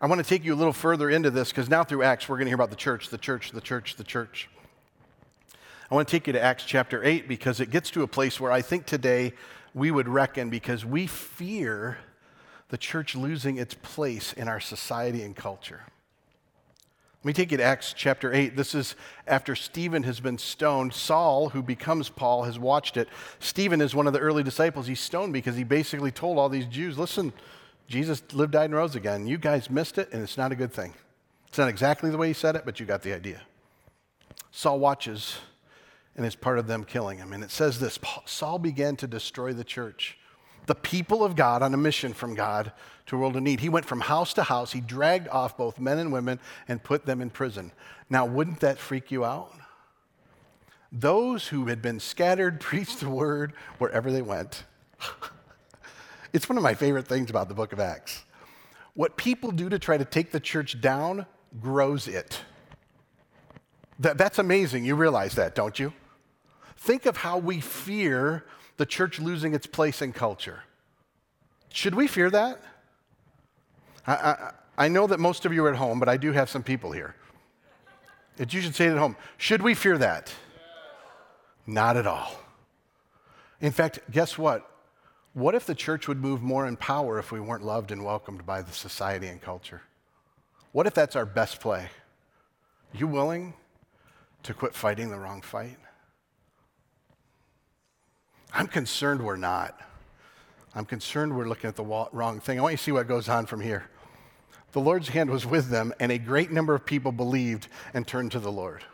I 0.00 0.06
want 0.06 0.20
to 0.20 0.26
take 0.26 0.44
you 0.44 0.54
a 0.54 0.56
little 0.56 0.72
further 0.72 1.10
into 1.10 1.30
this 1.30 1.50
because 1.50 1.68
now 1.68 1.84
through 1.84 2.02
Acts, 2.02 2.28
we're 2.28 2.36
going 2.36 2.46
to 2.46 2.50
hear 2.50 2.54
about 2.54 2.70
the 2.70 2.76
church, 2.76 3.08
the 3.08 3.18
church, 3.18 3.50
the 3.50 3.60
church, 3.60 3.96
the 3.96 4.04
church. 4.04 4.48
I 5.90 5.94
want 5.94 6.06
to 6.06 6.12
take 6.12 6.26
you 6.26 6.32
to 6.34 6.40
Acts 6.40 6.64
chapter 6.64 7.02
8 7.02 7.26
because 7.26 7.58
it 7.58 7.70
gets 7.70 7.90
to 7.90 8.02
a 8.02 8.06
place 8.06 8.38
where 8.38 8.52
I 8.52 8.62
think 8.62 8.86
today 8.86 9.32
we 9.74 9.90
would 9.90 10.08
reckon 10.08 10.48
because 10.48 10.84
we 10.84 11.06
fear 11.06 11.98
the 12.68 12.78
church 12.78 13.16
losing 13.16 13.56
its 13.56 13.74
place 13.74 14.32
in 14.32 14.46
our 14.46 14.60
society 14.60 15.22
and 15.22 15.34
culture. 15.34 15.82
Let 17.22 17.26
me 17.26 17.32
take 17.34 17.50
you 17.50 17.58
to 17.58 17.62
Acts 17.62 17.92
chapter 17.94 18.32
8. 18.32 18.56
This 18.56 18.74
is 18.74 18.96
after 19.26 19.54
Stephen 19.54 20.04
has 20.04 20.20
been 20.20 20.38
stoned. 20.38 20.94
Saul, 20.94 21.50
who 21.50 21.62
becomes 21.62 22.08
Paul, 22.08 22.44
has 22.44 22.58
watched 22.58 22.96
it. 22.96 23.10
Stephen 23.40 23.82
is 23.82 23.94
one 23.94 24.06
of 24.06 24.14
the 24.14 24.20
early 24.20 24.42
disciples. 24.42 24.86
He's 24.86 25.00
stoned 25.00 25.34
because 25.34 25.54
he 25.54 25.62
basically 25.62 26.10
told 26.10 26.38
all 26.38 26.48
these 26.48 26.64
Jews, 26.64 26.96
listen, 26.96 27.34
Jesus 27.88 28.22
lived, 28.32 28.52
died, 28.52 28.66
and 28.66 28.74
rose 28.74 28.96
again. 28.96 29.26
You 29.26 29.36
guys 29.36 29.68
missed 29.68 29.98
it, 29.98 30.08
and 30.14 30.22
it's 30.22 30.38
not 30.38 30.50
a 30.50 30.54
good 30.54 30.72
thing. 30.72 30.94
It's 31.46 31.58
not 31.58 31.68
exactly 31.68 32.08
the 32.08 32.16
way 32.16 32.28
he 32.28 32.32
said 32.32 32.56
it, 32.56 32.62
but 32.64 32.80
you 32.80 32.86
got 32.86 33.02
the 33.02 33.12
idea. 33.12 33.42
Saul 34.50 34.78
watches 34.78 35.40
and 36.16 36.24
is 36.24 36.34
part 36.34 36.58
of 36.58 36.68
them 36.68 36.84
killing 36.84 37.18
him. 37.18 37.34
And 37.34 37.44
it 37.44 37.50
says 37.50 37.80
this 37.80 37.98
Saul 38.24 38.58
began 38.58 38.96
to 38.96 39.06
destroy 39.06 39.52
the 39.52 39.62
church, 39.62 40.18
the 40.70 40.74
people 40.76 41.24
of 41.24 41.34
God 41.34 41.64
on 41.64 41.74
a 41.74 41.76
mission 41.76 42.12
from 42.12 42.36
God 42.36 42.70
to 43.06 43.16
a 43.16 43.18
world 43.18 43.36
in 43.36 43.42
need. 43.42 43.58
He 43.58 43.68
went 43.68 43.86
from 43.86 43.98
house 43.98 44.32
to 44.34 44.44
house, 44.44 44.70
he 44.70 44.80
dragged 44.80 45.26
off 45.26 45.56
both 45.56 45.80
men 45.80 45.98
and 45.98 46.12
women 46.12 46.38
and 46.68 46.80
put 46.80 47.06
them 47.06 47.20
in 47.20 47.28
prison. 47.28 47.72
Now, 48.08 48.24
wouldn't 48.24 48.60
that 48.60 48.78
freak 48.78 49.10
you 49.10 49.24
out? 49.24 49.52
Those 50.92 51.48
who 51.48 51.66
had 51.66 51.82
been 51.82 51.98
scattered 51.98 52.60
preached 52.60 53.00
the 53.00 53.10
word 53.10 53.52
wherever 53.78 54.12
they 54.12 54.22
went. 54.22 54.62
it's 56.32 56.48
one 56.48 56.56
of 56.56 56.62
my 56.62 56.74
favorite 56.74 57.08
things 57.08 57.30
about 57.30 57.48
the 57.48 57.54
book 57.54 57.72
of 57.72 57.80
Acts. 57.80 58.22
What 58.94 59.16
people 59.16 59.50
do 59.50 59.68
to 59.70 59.78
try 59.80 59.98
to 59.98 60.04
take 60.04 60.30
the 60.30 60.38
church 60.38 60.80
down 60.80 61.26
grows 61.60 62.06
it. 62.06 62.42
That, 63.98 64.18
that's 64.18 64.38
amazing. 64.38 64.84
You 64.84 64.94
realize 64.94 65.34
that, 65.34 65.56
don't 65.56 65.76
you? 65.80 65.92
Think 66.76 67.06
of 67.06 67.16
how 67.16 67.38
we 67.38 67.60
fear 67.60 68.44
the 68.80 68.86
church 68.86 69.20
losing 69.20 69.54
its 69.54 69.66
place 69.66 70.00
in 70.00 70.10
culture. 70.10 70.62
Should 71.70 71.94
we 71.94 72.06
fear 72.06 72.30
that? 72.30 72.62
I, 74.06 74.14
I, 74.14 74.52
I 74.78 74.88
know 74.88 75.06
that 75.06 75.20
most 75.20 75.44
of 75.44 75.52
you 75.52 75.62
are 75.66 75.68
at 75.68 75.76
home, 75.76 76.00
but 76.00 76.08
I 76.08 76.16
do 76.16 76.32
have 76.32 76.48
some 76.48 76.62
people 76.62 76.90
here. 76.90 77.14
That 78.36 78.54
you 78.54 78.62
should 78.62 78.74
say 78.74 78.86
it 78.86 78.92
at 78.92 78.96
home. 78.96 79.18
Should 79.36 79.60
we 79.60 79.74
fear 79.74 79.98
that? 79.98 80.32
Not 81.66 81.98
at 81.98 82.06
all. 82.06 82.40
In 83.60 83.70
fact, 83.70 83.98
guess 84.10 84.38
what? 84.38 84.66
What 85.34 85.54
if 85.54 85.66
the 85.66 85.74
church 85.74 86.08
would 86.08 86.18
move 86.18 86.40
more 86.40 86.66
in 86.66 86.78
power 86.78 87.18
if 87.18 87.30
we 87.30 87.38
weren't 87.38 87.62
loved 87.62 87.92
and 87.92 88.02
welcomed 88.02 88.46
by 88.46 88.62
the 88.62 88.72
society 88.72 89.26
and 89.26 89.42
culture? 89.42 89.82
What 90.72 90.86
if 90.86 90.94
that's 90.94 91.16
our 91.16 91.26
best 91.26 91.60
play? 91.60 91.90
You 92.94 93.08
willing 93.08 93.52
to 94.44 94.54
quit 94.54 94.74
fighting 94.74 95.10
the 95.10 95.18
wrong 95.18 95.42
fight? 95.42 95.76
I'm 98.52 98.66
concerned 98.66 99.22
we're 99.22 99.36
not. 99.36 99.78
I'm 100.74 100.84
concerned 100.84 101.36
we're 101.36 101.48
looking 101.48 101.68
at 101.68 101.76
the 101.76 101.84
wrong 101.84 102.40
thing. 102.40 102.58
I 102.58 102.62
want 102.62 102.72
you 102.72 102.78
to 102.78 102.82
see 102.82 102.92
what 102.92 103.08
goes 103.08 103.28
on 103.28 103.46
from 103.46 103.60
here. 103.60 103.84
The 104.72 104.80
Lord's 104.80 105.08
hand 105.08 105.30
was 105.30 105.44
with 105.44 105.68
them, 105.68 105.92
and 105.98 106.12
a 106.12 106.18
great 106.18 106.52
number 106.52 106.74
of 106.74 106.86
people 106.86 107.10
believed 107.10 107.66
and 107.92 108.06
turned 108.06 108.32
to 108.32 108.38
the 108.38 108.52
Lord. 108.52 108.84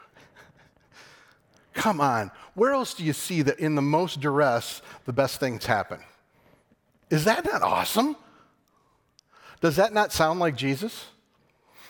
Come 1.75 2.01
on, 2.01 2.31
where 2.55 2.73
else 2.73 2.95
do 2.95 3.05
you 3.05 3.13
see 3.13 3.43
that 3.43 3.59
in 3.59 3.75
the 3.75 3.83
most 3.83 4.21
duress, 4.21 4.81
the 5.05 5.13
best 5.13 5.39
things 5.39 5.67
happen? 5.67 6.01
Is 7.11 7.25
that 7.25 7.45
not 7.45 7.63
awesome? 7.63 8.17
Does 9.61 9.77
that 9.77 9.93
not 9.93 10.13
sound 10.13 10.41
like 10.41 10.57
Jesus? 10.57 11.07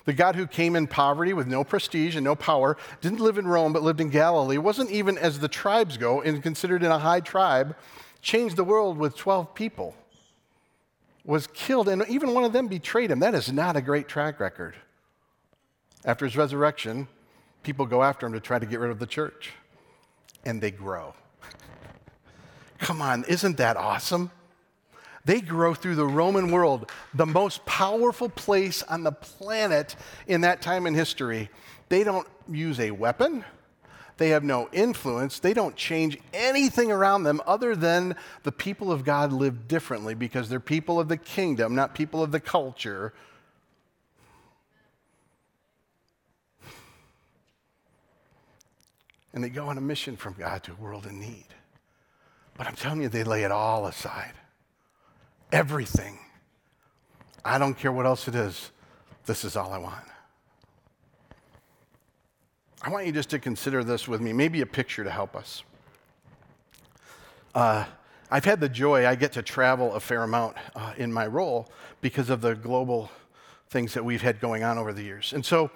The 0.06 0.12
God 0.12 0.36
who 0.36 0.46
came 0.46 0.76
in 0.76 0.86
poverty 0.86 1.32
with 1.32 1.48
no 1.48 1.64
prestige 1.64 2.14
and 2.14 2.24
no 2.24 2.36
power, 2.36 2.76
didn't 3.00 3.20
live 3.20 3.38
in 3.38 3.46
Rome 3.46 3.72
but 3.72 3.82
lived 3.82 4.00
in 4.00 4.08
Galilee, 4.08 4.56
wasn't 4.56 4.90
even 4.90 5.18
as 5.18 5.40
the 5.40 5.48
tribes 5.48 5.96
go 5.96 6.22
and 6.22 6.42
considered 6.42 6.84
in 6.84 6.92
a 6.92 6.98
high 6.98 7.20
tribe, 7.20 7.76
changed 8.22 8.56
the 8.56 8.64
world 8.64 8.96
with 8.98 9.16
12 9.16 9.54
people, 9.54 9.96
was 11.24 11.48
killed, 11.48 11.88
and 11.88 12.04
even 12.08 12.34
one 12.34 12.44
of 12.44 12.52
them 12.52 12.68
betrayed 12.68 13.10
him. 13.10 13.18
That 13.18 13.34
is 13.34 13.52
not 13.52 13.76
a 13.76 13.82
great 13.82 14.06
track 14.06 14.38
record. 14.38 14.76
After 16.04 16.24
his 16.24 16.36
resurrection, 16.36 17.08
people 17.64 17.84
go 17.84 18.04
after 18.04 18.26
him 18.26 18.32
to 18.32 18.40
try 18.40 18.60
to 18.60 18.66
get 18.66 18.78
rid 18.78 18.92
of 18.92 19.00
the 19.00 19.06
church, 19.06 19.50
and 20.44 20.60
they 20.60 20.70
grow. 20.70 21.14
Come 22.78 23.02
on, 23.02 23.24
isn't 23.24 23.56
that 23.56 23.76
awesome? 23.76 24.30
They 25.26 25.40
grow 25.40 25.74
through 25.74 25.96
the 25.96 26.06
Roman 26.06 26.52
world, 26.52 26.88
the 27.12 27.26
most 27.26 27.66
powerful 27.66 28.28
place 28.28 28.84
on 28.84 29.02
the 29.02 29.10
planet 29.10 29.96
in 30.28 30.42
that 30.42 30.62
time 30.62 30.86
in 30.86 30.94
history. 30.94 31.50
They 31.88 32.04
don't 32.04 32.28
use 32.48 32.78
a 32.78 32.92
weapon. 32.92 33.44
They 34.18 34.28
have 34.28 34.44
no 34.44 34.68
influence. 34.72 35.40
They 35.40 35.52
don't 35.52 35.74
change 35.74 36.16
anything 36.32 36.92
around 36.92 37.24
them 37.24 37.40
other 37.44 37.74
than 37.74 38.14
the 38.44 38.52
people 38.52 38.92
of 38.92 39.04
God 39.04 39.32
live 39.32 39.66
differently 39.66 40.14
because 40.14 40.48
they're 40.48 40.60
people 40.60 41.00
of 41.00 41.08
the 41.08 41.16
kingdom, 41.16 41.74
not 41.74 41.92
people 41.92 42.22
of 42.22 42.30
the 42.30 42.40
culture. 42.40 43.12
And 49.34 49.42
they 49.42 49.50
go 49.50 49.66
on 49.66 49.76
a 49.76 49.82
mission 49.82 50.16
from 50.16 50.34
God 50.34 50.62
to 50.62 50.72
a 50.72 50.76
world 50.76 51.04
in 51.04 51.18
need. 51.18 51.48
But 52.56 52.68
I'm 52.68 52.76
telling 52.76 53.02
you, 53.02 53.08
they 53.08 53.24
lay 53.24 53.42
it 53.42 53.50
all 53.50 53.86
aside 53.86 54.32
everything. 55.52 56.18
I 57.44 57.58
don't 57.58 57.74
care 57.74 57.92
what 57.92 58.06
else 58.06 58.28
it 58.28 58.34
is. 58.34 58.70
This 59.26 59.44
is 59.44 59.56
all 59.56 59.72
I 59.72 59.78
want. 59.78 60.04
I 62.82 62.90
want 62.90 63.06
you 63.06 63.12
just 63.12 63.30
to 63.30 63.38
consider 63.38 63.82
this 63.82 64.06
with 64.06 64.20
me, 64.20 64.32
maybe 64.32 64.60
a 64.60 64.66
picture 64.66 65.02
to 65.02 65.10
help 65.10 65.34
us. 65.34 65.62
Uh, 67.54 67.84
I've 68.30 68.44
had 68.44 68.60
the 68.60 68.68
joy, 68.68 69.06
I 69.06 69.14
get 69.14 69.32
to 69.32 69.42
travel 69.42 69.94
a 69.94 70.00
fair 70.00 70.22
amount 70.22 70.56
uh, 70.74 70.92
in 70.96 71.12
my 71.12 71.26
role 71.26 71.68
because 72.00 72.30
of 72.30 72.40
the 72.40 72.54
global 72.54 73.10
things 73.70 73.94
that 73.94 74.04
we've 74.04 74.22
had 74.22 74.40
going 74.40 74.62
on 74.62 74.78
over 74.78 74.92
the 74.92 75.02
years. 75.02 75.32
And 75.32 75.44
so 75.44 75.70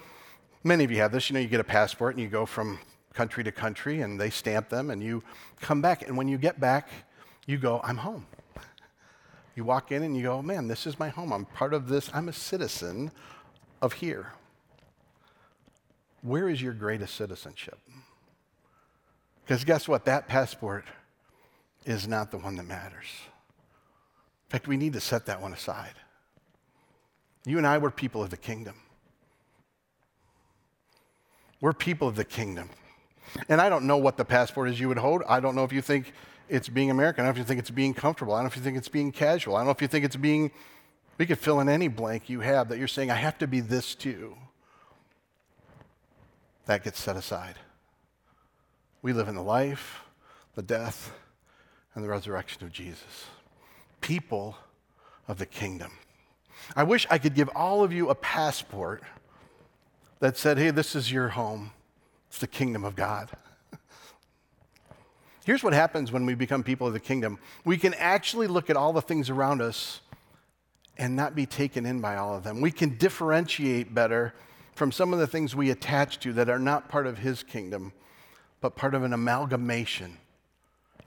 many 0.63 0.85
of 0.85 0.91
you 0.91 0.99
have 0.99 1.13
this. 1.13 1.31
You 1.31 1.35
know, 1.35 1.41
you 1.41 1.49
get 1.49 1.61
a 1.61 1.65
passport 1.65 2.15
and 2.15 2.23
you 2.23 2.29
go 2.29 2.47
from 2.47 2.79
country 3.15 3.43
to 3.45 3.53
country 3.53 4.03
and 4.03 4.21
they 4.21 4.31
stamp 4.31 4.69
them 4.69 4.91
and 4.91 5.03
you 5.03 5.23
come 5.61 5.81
back. 5.81 6.07
And 6.07 6.17
when 6.17 6.29
you 6.29 6.39
get 6.39 6.61
back, 6.61 6.91
you 7.47 7.59
go, 7.59 7.81
I'm 7.83 7.97
home. 7.97 8.27
You 9.61 9.65
walk 9.65 9.93
in 9.93 10.03
and 10.03 10.17
you 10.17 10.23
go, 10.23 10.41
man, 10.41 10.69
this 10.69 10.87
is 10.87 10.99
my 10.99 11.11
home. 11.11 11.35
I'm 11.35 11.45
part 11.45 11.75
of 11.75 11.87
this. 11.87 12.11
I'm 12.15 12.31
a 12.31 12.33
citizen 12.33 13.11
of 13.83 13.93
here. 13.93 14.33
Where 16.23 16.49
is 16.49 16.63
your 16.63 16.73
greatest 16.73 17.15
citizenship? 17.15 17.79
Because 19.45 19.65
guess 19.65 19.87
what? 19.87 20.07
That 20.07 20.29
passport 20.29 20.87
is 21.85 22.09
not 22.09 22.31
the 22.31 22.39
one 22.39 22.57
that 22.57 22.63
matters. 22.63 23.05
In 24.47 24.53
fact, 24.53 24.67
we 24.67 24.79
need 24.79 24.95
to 24.95 25.01
set 25.01 25.27
that 25.27 25.43
one 25.43 25.53
aside. 25.53 25.97
You 27.45 27.59
and 27.59 27.67
I 27.67 27.77
were 27.77 27.91
people 27.91 28.23
of 28.23 28.31
the 28.31 28.39
kingdom. 28.39 28.77
We're 31.61 31.75
people 31.75 32.09
of 32.09 32.17
the 32.17 32.25
kingdom. 32.25 32.71
And 33.51 33.61
I 33.61 33.69
don't 33.69 33.87
know 33.87 33.99
what 33.99 34.17
the 34.17 34.25
passport 34.25 34.71
is 34.71 34.81
you 34.81 34.89
would 34.89 34.97
hold. 34.97 35.23
I 35.29 35.39
don't 35.39 35.55
know 35.55 35.65
if 35.65 35.73
you 35.75 35.83
think 35.83 36.15
it's 36.51 36.69
being 36.69 36.91
American. 36.91 37.25
I 37.25 37.29
don't 37.29 37.37
know 37.37 37.41
if 37.41 37.45
you 37.45 37.49
think 37.49 37.61
it's 37.61 37.71
being 37.71 37.95
comfortable. 37.95 38.35
I 38.35 38.39
don't 38.39 38.45
know 38.45 38.49
if 38.49 38.57
you 38.57 38.63
think 38.63 38.77
it's 38.77 38.89
being 38.89 39.13
casual. 39.13 39.57
I 39.57 39.61
don't 39.61 39.67
know 39.67 39.73
if 39.73 39.83
you 39.83 39.89
think 39.89 40.05
it's 40.05 40.17
being, 40.17 40.51
we 41.17 41.27
could 41.27 41.39
fill 41.39 41.61
in 41.61 41.69
any 41.69 41.89
blank 41.89 42.29
you 42.29 42.41
have 42.41 42.69
that 42.69 42.79
you're 42.79 42.89
saying, 42.89 43.11
I 43.11 43.15
have 43.15 43.39
to 43.39 43.47
be 43.47 43.61
this 43.61 43.95
too. 43.95 44.37
That 46.67 46.85
gets 46.85 47.01
set 47.01 47.17
aside. 47.17 47.55
We 49.03 49.13
live 49.13 49.29
in 49.29 49.35
the 49.35 49.43
life, 49.43 50.01
the 50.55 50.63
death, 50.63 51.13
and 51.95 52.05
the 52.05 52.09
resurrection 52.09 52.65
of 52.65 52.73
Jesus. 52.73 53.27
People 54.01 54.57
of 55.27 55.39
the 55.39 55.47
kingdom. 55.47 55.93
I 56.77 56.83
wish 56.83 57.07
I 57.11 57.19
could 57.19 57.35
give 57.35 57.49
all 57.55 57.83
of 57.83 57.93
you 57.93 58.11
a 58.11 58.15
passport 58.15 59.03
that 60.19 60.37
said, 60.37 60.59
hey, 60.59 60.71
this 60.71 60.95
is 60.95 61.11
your 61.11 61.29
home. 61.31 61.73
It's 62.29 62.39
the 62.39 62.47
kingdom 62.47 62.85
of 62.85 62.95
God. 62.95 63.31
Here's 65.51 65.65
what 65.65 65.73
happens 65.73 66.13
when 66.13 66.27
we 66.27 66.37
become 66.37 66.63
people 66.63 66.87
of 66.87 66.93
the 66.93 67.01
kingdom 67.01 67.37
we 67.65 67.77
can 67.77 67.93
actually 67.95 68.47
look 68.47 68.71
at 68.71 68.77
all 68.77 68.93
the 68.93 69.03
things 69.03 69.31
around 69.31 69.61
us 69.61 70.01
and 70.97 71.17
not 71.17 71.35
be 71.35 71.45
taken 71.45 71.87
in 71.87 72.01
by 72.01 72.15
all 72.15 72.37
of 72.37 72.45
them. 72.45 72.61
We 72.61 72.71
can 72.71 72.97
differentiate 72.99 73.93
better 73.93 74.33
from 74.77 74.93
some 74.93 75.13
of 75.13 75.19
the 75.19 75.27
things 75.27 75.57
we 75.57 75.71
attach 75.71 76.21
to 76.21 76.33
that 76.35 76.49
are 76.49 76.61
not 76.61 76.89
part 76.89 77.09
of 77.09 77.19
his 77.19 77.43
kingdom, 77.43 77.93
but 78.61 78.77
part 78.77 78.95
of 78.95 79.03
an 79.03 79.13
amalgamation. 79.13 80.19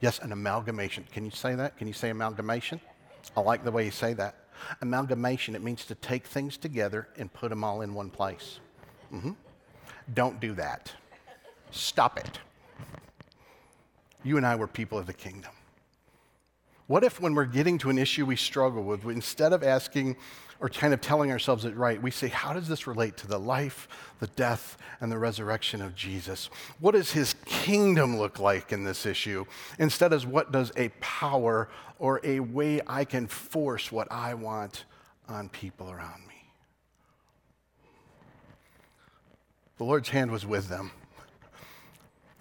Yes, 0.02 0.20
an 0.20 0.34
amalgamation. 0.34 1.06
Can 1.14 1.24
you 1.24 1.32
say 1.32 1.56
that? 1.56 1.78
Can 1.78 1.88
you 1.88 1.94
say 1.94 2.10
amalgamation? 2.10 2.82
I 3.38 3.40
like 3.40 3.64
the 3.64 3.72
way 3.72 3.86
you 3.86 3.92
say 3.92 4.12
that. 4.16 4.36
Amalgamation, 4.82 5.56
it 5.56 5.64
means 5.64 5.86
to 5.86 5.96
take 5.96 6.28
things 6.28 6.58
together 6.58 7.08
and 7.18 7.32
put 7.32 7.48
them 7.48 7.64
all 7.64 7.80
in 7.80 7.94
one 7.94 8.10
place. 8.10 8.60
Mm-hmm. 9.14 9.32
Don't 10.14 10.42
do 10.42 10.54
that. 10.56 10.92
Stop 11.72 12.20
it. 12.20 12.40
You 14.24 14.38
and 14.38 14.46
I 14.46 14.56
were 14.56 14.68
people 14.68 14.98
of 14.98 15.06
the 15.06 15.14
kingdom. 15.14 15.52
What 16.88 17.04
if, 17.04 17.22
when 17.22 17.34
we're 17.34 17.46
getting 17.46 17.78
to 17.80 17.90
an 17.90 17.98
issue 17.98 18.26
we 18.26 18.36
struggle 18.36 18.84
with, 18.84 19.06
instead 19.06 19.54
of 19.54 19.64
asking 19.64 20.18
or 20.60 20.70
kind 20.70 20.94
of 20.94 21.02
telling 21.02 21.32
ourselves 21.32 21.66
it 21.66 21.76
right, 21.76 22.02
we 22.02 22.12
say, 22.12 22.28
How 22.28 22.54
does 22.54 22.68
this 22.68 22.88
relate 22.88 23.18
to 23.18 23.28
the 23.28 23.38
life, 23.38 23.88
the 24.20 24.28
death, 24.28 24.78
and 25.02 25.12
the 25.12 25.18
resurrection 25.18 25.82
of 25.82 25.96
Jesus? 25.96 26.50
What 26.80 26.92
does 26.92 27.12
his 27.12 27.36
kingdom 27.46 28.18
look 28.18 28.40
like 28.40 28.72
in 28.72 28.84
this 28.84 29.06
issue? 29.06 29.46
Instead 29.80 30.14
of 30.14 30.26
what 30.26 30.52
does 30.52 30.72
a 30.78 30.90
power 31.02 31.70
or 32.00 32.22
a 32.24 32.40
way 32.40 32.80
I 32.88 33.06
can 33.06 33.28
force 33.28 33.92
what 33.92 34.10
I 34.12 34.34
want 34.34 34.86
on 35.28 35.50
people 35.50 35.90
around 35.90 36.28
me? 36.28 36.34
The 39.78 39.84
Lord's 39.84 40.10
hand 40.10 40.32
was 40.32 40.46
with 40.46 40.70
them. 40.70 40.92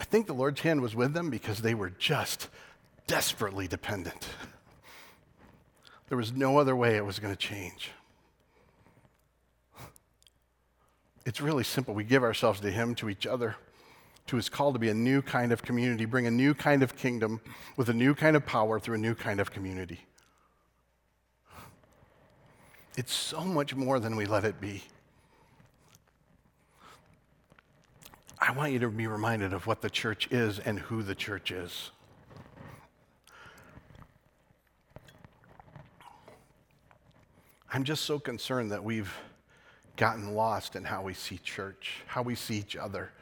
I 0.03 0.05
think 0.05 0.27
the 0.27 0.35
Lord's 0.35 0.61
hand 0.63 0.81
was 0.81 0.97
with 0.97 1.15
them 1.15 1.31
because 1.31 1.63
they 1.63 1.75
were 1.75 1.91
just 1.91 2.49
desperately 3.07 3.69
dependent. 3.69 4.27
There 6.09 6.19
was 6.19 6.33
no 6.33 6.59
other 6.59 6.75
way 6.75 6.97
it 6.97 7.07
was 7.07 7.21
going 7.21 7.33
to 7.33 7.39
change. 7.39 7.93
It's 11.25 11.41
really 11.41 11.63
simple. 11.63 11.95
We 11.95 12.03
give 12.03 12.25
ourselves 12.25 12.59
to 12.63 12.71
Him, 12.73 12.97
to 12.97 13.09
each 13.09 13.29
other, 13.29 13.55
to 14.27 14.35
His 14.35 14.49
call 14.49 14.73
to 14.73 14.79
be 14.81 14.89
a 14.89 14.95
new 14.95 15.23
kind 15.23 15.53
of 15.53 15.63
community, 15.63 16.05
bring 16.05 16.27
a 16.27 16.33
new 16.33 16.53
kind 16.53 16.83
of 16.83 16.97
kingdom 16.97 17.41
with 17.77 17.89
a 17.89 17.95
new 17.95 18.13
kind 18.13 18.35
of 18.35 18.45
power 18.45 18.81
through 18.81 18.97
a 18.97 18.99
new 18.99 19.15
kind 19.15 19.39
of 19.39 19.53
community. 19.53 20.01
It's 22.97 23.15
so 23.15 23.45
much 23.45 23.77
more 23.77 24.01
than 24.01 24.17
we 24.17 24.27
let 24.27 24.45
it 24.45 24.61
be. 24.61 24.83
I 28.43 28.51
want 28.51 28.73
you 28.73 28.81
to 28.81 28.89
be 28.89 29.07
reminded 29.07 29.53
of 29.53 29.69
what 29.69 29.83
the 29.83 29.89
church 29.89 30.27
is 30.33 30.59
and 30.59 30.77
who 30.77 31.05
the 31.05 31.15
church 31.15 31.53
is. 31.53 31.93
I'm 37.73 37.85
just 37.85 38.05
so 38.05 38.19
concerned 38.19 38.73
that 38.73 38.83
we've 38.83 39.15
gotten 39.97 40.35
lost 40.35 40.75
in 40.75 40.83
how 40.83 41.03
we 41.03 41.15
see 41.15 41.39
church, 41.39 42.03
how 42.07 42.23
we 42.23 42.35
see 42.35 42.57
each 42.57 42.75
other, 42.75 43.13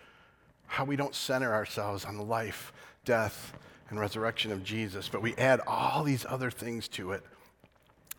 how 0.66 0.86
we 0.86 0.96
don't 0.96 1.14
center 1.14 1.52
ourselves 1.52 2.06
on 2.06 2.16
the 2.16 2.24
life, 2.24 2.72
death, 3.04 3.52
and 3.90 4.00
resurrection 4.00 4.50
of 4.50 4.64
Jesus, 4.64 5.10
but 5.10 5.20
we 5.20 5.34
add 5.36 5.60
all 5.66 6.02
these 6.02 6.24
other 6.30 6.50
things 6.50 6.88
to 6.88 7.12
it 7.12 7.22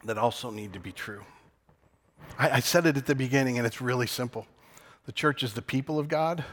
that 0.04 0.20
also 0.20 0.52
need 0.52 0.72
to 0.74 0.80
be 0.80 0.92
true. 0.92 1.24
I, 2.38 2.52
I 2.52 2.60
said 2.60 2.86
it 2.86 2.96
at 2.96 3.08
the 3.08 3.16
beginning, 3.16 3.58
and 3.58 3.66
it's 3.66 3.82
really 3.82 4.08
simple. 4.08 4.46
The 5.08 5.12
church 5.12 5.42
is 5.42 5.54
the 5.54 5.64
people 5.64 5.98
of 5.98 6.08
God 6.08 6.46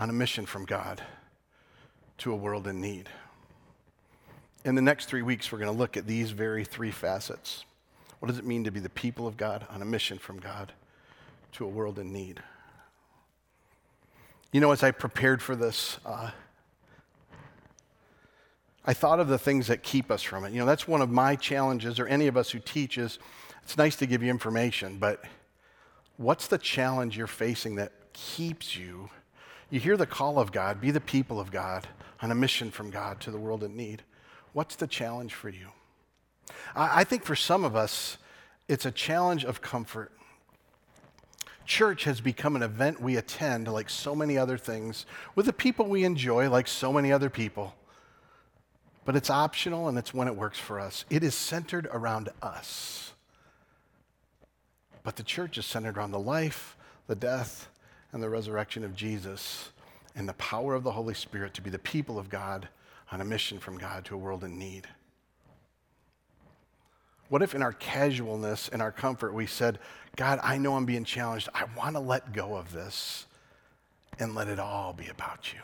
on 0.00 0.08
a 0.08 0.12
mission 0.14 0.46
from 0.46 0.64
God 0.64 1.02
to 2.16 2.32
a 2.32 2.36
world 2.36 2.66
in 2.66 2.80
need. 2.80 3.10
In 4.64 4.74
the 4.74 4.80
next 4.80 5.06
three 5.06 5.20
weeks, 5.20 5.52
we're 5.52 5.58
going 5.58 5.70
to 5.70 5.78
look 5.78 5.98
at 5.98 6.06
these 6.06 6.30
very 6.30 6.64
three 6.64 6.90
facets. 6.90 7.66
What 8.18 8.28
does 8.28 8.38
it 8.38 8.46
mean 8.46 8.64
to 8.64 8.70
be 8.70 8.80
the 8.80 8.88
people 8.88 9.26
of 9.26 9.36
God 9.36 9.66
on 9.68 9.82
a 9.82 9.84
mission 9.84 10.16
from 10.16 10.40
God 10.40 10.72
to 11.52 11.66
a 11.66 11.68
world 11.68 11.98
in 11.98 12.14
need? 12.14 12.42
You 14.52 14.62
know, 14.62 14.72
as 14.72 14.82
I 14.82 14.90
prepared 14.90 15.42
for 15.42 15.54
this, 15.54 15.98
uh, 16.06 16.30
I 18.86 18.94
thought 18.94 19.20
of 19.20 19.28
the 19.28 19.38
things 19.38 19.66
that 19.66 19.82
keep 19.82 20.10
us 20.10 20.22
from 20.22 20.46
it. 20.46 20.52
You 20.52 20.60
know, 20.60 20.66
that's 20.66 20.88
one 20.88 21.02
of 21.02 21.10
my 21.10 21.36
challenges, 21.36 21.98
or 21.98 22.06
any 22.06 22.26
of 22.26 22.38
us 22.38 22.50
who 22.50 22.58
teaches. 22.58 23.18
It's 23.62 23.76
nice 23.76 23.96
to 23.96 24.06
give 24.06 24.22
you 24.22 24.30
information, 24.30 24.96
but 24.96 25.22
what's 26.16 26.46
the 26.46 26.58
challenge 26.58 27.18
you're 27.18 27.26
facing 27.26 27.74
that 27.74 27.92
keeps 28.14 28.74
you 28.74 29.10
you 29.70 29.80
hear 29.80 29.96
the 29.96 30.06
call 30.06 30.38
of 30.38 30.52
God, 30.52 30.80
be 30.80 30.90
the 30.90 31.00
people 31.00 31.40
of 31.40 31.50
God 31.50 31.86
on 32.20 32.30
a 32.30 32.34
mission 32.34 32.70
from 32.70 32.90
God 32.90 33.20
to 33.20 33.30
the 33.30 33.38
world 33.38 33.62
in 33.62 33.76
need. 33.76 34.02
What's 34.52 34.76
the 34.76 34.86
challenge 34.86 35.32
for 35.32 35.48
you? 35.48 35.68
I, 36.74 37.04
think 37.04 37.24
for 37.24 37.36
some 37.36 37.64
of 37.64 37.76
us, 37.76 38.18
it's 38.68 38.84
a 38.84 38.90
challenge 38.90 39.44
of 39.44 39.60
comfort. 39.60 40.12
Church 41.64 42.04
has 42.04 42.20
become 42.20 42.56
an 42.56 42.62
event 42.62 43.00
we 43.00 43.16
attend 43.16 43.68
like 43.68 43.88
so 43.88 44.14
many 44.14 44.36
other 44.36 44.58
things 44.58 45.06
with 45.36 45.46
the 45.46 45.52
people 45.52 45.86
we 45.86 46.04
enjoy 46.04 46.50
like 46.50 46.66
so 46.66 46.92
many 46.92 47.12
other 47.12 47.30
people. 47.30 47.74
But 49.04 49.14
it's 49.14 49.30
optional 49.30 49.88
and 49.88 49.96
it's 49.96 50.12
when 50.12 50.26
it 50.28 50.34
works 50.34 50.58
for 50.58 50.80
us. 50.80 51.04
It 51.08 51.22
is 51.22 51.34
centered 51.34 51.88
around 51.92 52.28
us. 52.42 53.12
But 55.02 55.16
the 55.16 55.22
church 55.22 55.56
is 55.56 55.64
centered 55.64 55.96
around 55.96 56.10
the 56.10 56.18
life, 56.18 56.76
the 57.06 57.14
death, 57.14 57.69
and 58.12 58.22
the 58.22 58.28
resurrection 58.28 58.84
of 58.84 58.94
Jesus 58.94 59.70
and 60.14 60.28
the 60.28 60.34
power 60.34 60.74
of 60.74 60.82
the 60.82 60.92
Holy 60.92 61.14
Spirit 61.14 61.54
to 61.54 61.62
be 61.62 61.70
the 61.70 61.78
people 61.78 62.18
of 62.18 62.28
God 62.28 62.68
on 63.12 63.20
a 63.20 63.24
mission 63.24 63.58
from 63.58 63.78
God 63.78 64.04
to 64.06 64.14
a 64.14 64.18
world 64.18 64.44
in 64.44 64.58
need. 64.58 64.86
What 67.28 67.42
if, 67.42 67.54
in 67.54 67.62
our 67.62 67.72
casualness 67.72 68.68
and 68.68 68.82
our 68.82 68.90
comfort, 68.90 69.32
we 69.32 69.46
said, 69.46 69.78
God, 70.16 70.40
I 70.42 70.58
know 70.58 70.74
I'm 70.74 70.84
being 70.84 71.04
challenged. 71.04 71.48
I 71.54 71.64
want 71.76 71.94
to 71.94 72.00
let 72.00 72.32
go 72.32 72.56
of 72.56 72.72
this 72.72 73.26
and 74.18 74.34
let 74.34 74.48
it 74.48 74.58
all 74.58 74.92
be 74.92 75.06
about 75.06 75.52
you. 75.52 75.60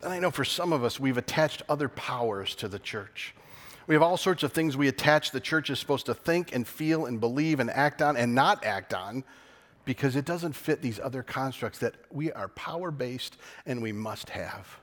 Then 0.00 0.12
I 0.12 0.18
know 0.18 0.30
for 0.30 0.44
some 0.44 0.74
of 0.74 0.84
us, 0.84 1.00
we've 1.00 1.16
attached 1.16 1.62
other 1.70 1.88
powers 1.88 2.54
to 2.56 2.68
the 2.68 2.78
church. 2.78 3.34
We 3.86 3.94
have 3.94 4.02
all 4.02 4.18
sorts 4.18 4.42
of 4.42 4.52
things 4.52 4.76
we 4.76 4.88
attach 4.88 5.30
the 5.30 5.40
church 5.40 5.70
is 5.70 5.78
supposed 5.78 6.06
to 6.06 6.14
think 6.14 6.54
and 6.54 6.66
feel 6.66 7.06
and 7.06 7.18
believe 7.18 7.58
and 7.58 7.70
act 7.70 8.02
on 8.02 8.16
and 8.16 8.34
not 8.34 8.64
act 8.64 8.92
on 8.92 9.24
because 9.86 10.16
it 10.16 10.26
doesn't 10.26 10.52
fit 10.52 10.82
these 10.82 11.00
other 11.00 11.22
constructs 11.22 11.78
that 11.78 11.94
we 12.10 12.30
are 12.32 12.48
power 12.48 12.90
based 12.90 13.38
and 13.64 13.80
we 13.80 13.92
must 13.92 14.28
have. 14.28 14.78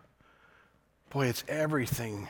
Boy, 1.12 1.28
it's 1.28 1.44
everything 1.48 2.28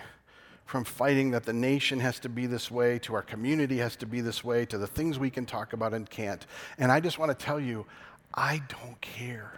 from 0.65 0.83
fighting 0.83 1.31
that 1.31 1.43
the 1.43 1.53
nation 1.53 1.99
has 1.99 2.19
to 2.19 2.29
be 2.29 2.47
this 2.47 2.71
way 2.71 2.97
to 2.97 3.13
our 3.13 3.21
community 3.21 3.77
has 3.77 3.95
to 3.97 4.05
be 4.05 4.21
this 4.21 4.43
way 4.43 4.65
to 4.65 4.77
the 4.77 4.87
things 4.87 5.19
we 5.19 5.29
can 5.29 5.45
talk 5.45 5.71
about 5.71 5.93
and 5.93 6.09
can't. 6.09 6.45
And 6.77 6.91
I 6.91 6.99
just 6.99 7.19
want 7.19 7.37
to 7.37 7.45
tell 7.45 7.59
you, 7.59 7.85
I 8.33 8.61
don't 8.67 8.99
care. 8.99 9.53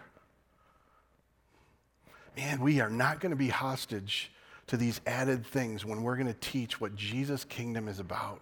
Man, 2.36 2.60
we 2.60 2.82
are 2.82 2.90
not 2.90 3.22
going 3.22 3.30
to 3.30 3.38
be 3.38 3.48
hostage 3.48 4.30
to 4.68 4.76
these 4.76 5.00
added 5.08 5.46
things 5.46 5.86
when 5.86 6.04
we're 6.04 6.18
going 6.18 6.28
to 6.28 6.34
teach 6.34 6.82
what 6.82 6.96
Jesus' 6.96 7.46
kingdom 7.46 7.88
is 7.88 8.00
about. 8.00 8.42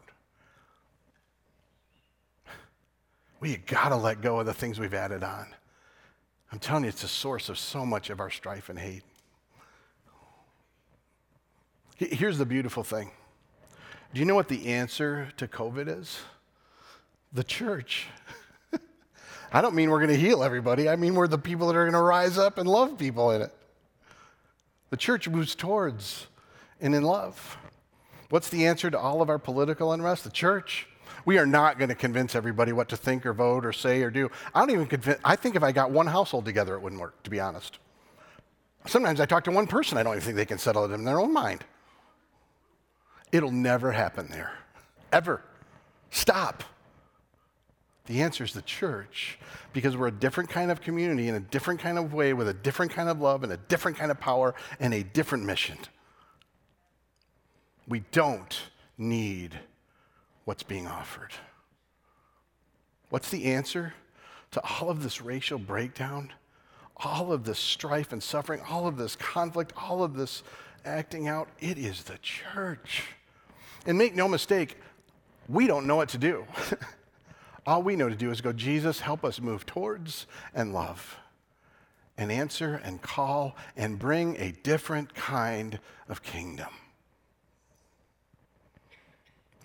We 3.44 3.58
got 3.58 3.90
to 3.90 3.98
let 3.98 4.22
go 4.22 4.40
of 4.40 4.46
the 4.46 4.54
things 4.54 4.80
we've 4.80 4.94
added 4.94 5.22
on. 5.22 5.48
I'm 6.50 6.60
telling 6.60 6.86
you, 6.86 6.90
it's 6.90 7.04
a 7.04 7.10
source 7.10 7.50
of 7.50 7.60
so 7.60 7.86
much 7.86 8.10
of 8.10 8.22
our 8.22 8.30
strife 8.30 8.70
and 8.70 8.80
hate. 8.80 9.04
Here's 11.98 12.38
the 12.38 12.46
beautiful 12.46 12.84
thing. 12.84 13.12
Do 14.14 14.22
you 14.22 14.26
know 14.26 14.34
what 14.34 14.48
the 14.48 14.68
answer 14.68 15.28
to 15.36 15.50
COVID 15.50 15.90
is? 15.90 16.22
The 17.34 17.44
church. 17.44 18.08
I 19.52 19.60
don't 19.60 19.76
mean 19.76 19.90
we're 19.90 20.00
going 20.00 20.18
to 20.18 20.26
heal 20.26 20.42
everybody. 20.42 20.88
I 20.88 20.96
mean 20.96 21.14
we're 21.14 21.28
the 21.28 21.38
people 21.38 21.68
that 21.68 21.76
are 21.76 21.84
going 21.84 21.92
to 21.92 22.00
rise 22.00 22.38
up 22.38 22.58
and 22.58 22.70
love 22.70 22.98
people 22.98 23.32
in 23.32 23.42
it. 23.42 23.54
The 24.90 24.96
church 24.96 25.28
moves 25.28 25.54
towards 25.54 26.28
and 26.80 26.96
in 26.96 27.04
love. 27.04 27.58
What's 28.30 28.48
the 28.48 28.68
answer 28.68 28.90
to 28.90 28.98
all 28.98 29.22
of 29.22 29.30
our 29.30 29.38
political 29.38 29.92
unrest? 29.92 30.24
The 30.24 30.30
church. 30.30 30.88
We 31.26 31.38
are 31.38 31.46
not 31.46 31.78
going 31.78 31.90
to 31.90 31.96
convince 31.96 32.36
everybody 32.36 32.72
what 32.74 32.90
to 32.90 32.98
think 32.98 33.26
or 33.26 33.34
vote 33.34 33.66
or 33.66 33.74
say 33.74 34.02
or 34.02 34.10
do. 34.10 34.30
I 34.54 34.60
don't 34.60 34.72
even 34.72 34.88
convince, 34.88 35.20
I 35.24 35.36
think 35.36 35.56
if 35.56 35.64
I 35.64 35.72
got 35.72 35.92
one 35.92 36.08
household 36.08 36.46
together, 36.46 36.76
it 36.76 36.82
wouldn't 36.82 37.02
work, 37.02 37.22
to 37.24 37.30
be 37.30 37.40
honest. 37.40 37.80
Sometimes 38.86 39.20
I 39.20 39.26
talk 39.26 39.46
to 39.46 39.52
one 39.52 39.68
person, 39.68 39.98
I 39.98 40.04
don't 40.04 40.14
even 40.14 40.24
think 40.24 40.36
they 40.36 40.46
can 40.46 40.58
settle 40.58 40.86
it 40.86 40.92
in 40.92 41.04
their 41.04 41.20
own 41.20 41.34
mind. 41.34 41.64
It'll 43.32 43.52
never 43.52 43.92
happen 43.92 44.28
there. 44.28 44.54
Ever. 45.12 45.42
Stop. 46.12 46.64
The 48.06 48.22
answer 48.22 48.44
is 48.44 48.54
the 48.54 48.62
church 48.62 49.40
because 49.72 49.96
we're 49.96 50.08
a 50.08 50.12
different 50.12 50.50
kind 50.50 50.70
of 50.70 50.82
community 50.82 51.30
in 51.30 51.36
a 51.36 51.40
different 51.40 51.80
kind 51.80 51.98
of 51.98 52.14
way 52.14 52.34
with 52.34 52.50
a 52.50 52.54
different 52.54 52.92
kind 52.92 53.10
of 53.10 53.22
love 53.22 53.44
and 53.44 53.54
a 53.54 53.58
different 53.58 53.98
kind 53.98 54.12
of 54.12 54.20
power 54.20 54.54
and 54.80 54.94
a 54.94 55.04
different 55.04 55.46
mission. 55.46 55.78
We 57.88 58.02
don't 58.12 58.60
need 58.98 59.60
what's 60.46 60.64
being 60.64 60.88
offered. 60.88 61.32
What's 63.10 63.30
the 63.30 63.46
answer 63.46 63.94
to 64.52 64.62
all 64.64 64.90
of 64.90 65.04
this 65.04 65.22
racial 65.22 65.60
breakdown, 65.60 66.32
all 66.98 67.32
of 67.32 67.44
this 67.44 67.60
strife 67.60 68.12
and 68.12 68.22
suffering, 68.22 68.62
all 68.70 68.88
of 68.88 68.98
this 68.98 69.16
conflict, 69.16 69.74
all 69.78 70.04
of 70.04 70.16
this 70.16 70.44
acting 70.86 71.28
out? 71.28 71.48
It 71.60 71.78
is 71.78 72.04
the 72.04 72.18
church. 72.22 73.04
And 73.86 73.98
make 73.98 74.16
no 74.16 74.28
mistake, 74.28 74.78
we 75.48 75.68
don't 75.68 75.86
know 75.86 75.96
what 75.96 76.10
to 76.10 76.18
do. 76.18 76.46
All 77.66 77.82
we 77.82 77.96
know 77.96 78.10
to 78.10 78.16
do 78.16 78.30
is 78.30 78.42
go, 78.42 78.52
Jesus, 78.52 79.00
help 79.00 79.24
us 79.24 79.40
move 79.40 79.66
towards 79.66 80.28
and 80.54 80.74
love 80.74 81.18
and 82.18 82.32
answer 82.32 82.80
and 82.84 83.02
call 83.02 83.56
and 83.76 83.98
bring 83.98 84.38
a 84.38 84.52
different 84.52 85.16
kind 85.16 85.80
of 86.10 86.22
kingdom. 86.22 86.68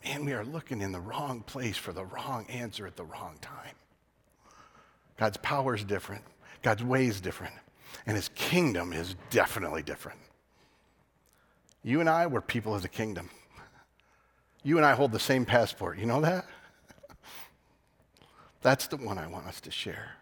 And 0.05 0.25
we 0.25 0.33
are 0.33 0.45
looking 0.45 0.81
in 0.81 0.93
the 0.93 1.01
wrong 1.01 1.43
place 1.43 1.77
for 1.77 1.93
the 1.93 2.05
wrong 2.05 2.47
answer 2.49 2.87
at 2.87 2.97
the 2.97 3.05
wrong 3.05 3.37
time. 3.41 3.75
God's 5.17 5.37
power 5.39 5.75
is 5.75 5.85
different, 5.85 6.23
God's 6.63 6.85
way 6.85 7.07
is 7.07 7.21
different, 7.21 7.55
and 8.07 8.17
his 8.17 8.29
kingdom 8.35 8.93
is 8.93 9.17
definitely 9.31 9.83
different. 9.83 10.19
You 11.83 12.01
and 12.01 12.09
I, 12.09 12.27
were 12.27 12.41
people 12.41 12.75
of 12.75 12.83
the 12.83 12.89
kingdom. 12.89 13.31
You 14.63 14.77
and 14.77 14.87
I 14.87 14.93
hold 14.93 15.13
the 15.13 15.19
same 15.19 15.45
passport. 15.45 15.99
You 15.99 16.07
know 16.07 16.21
that? 16.21 16.45
That's 18.61 18.89
the 18.89 18.97
one 18.97 19.19
I 19.19 19.27
want 19.27 19.47
us 19.47 19.61
to 19.63 19.71
share. 19.71 20.17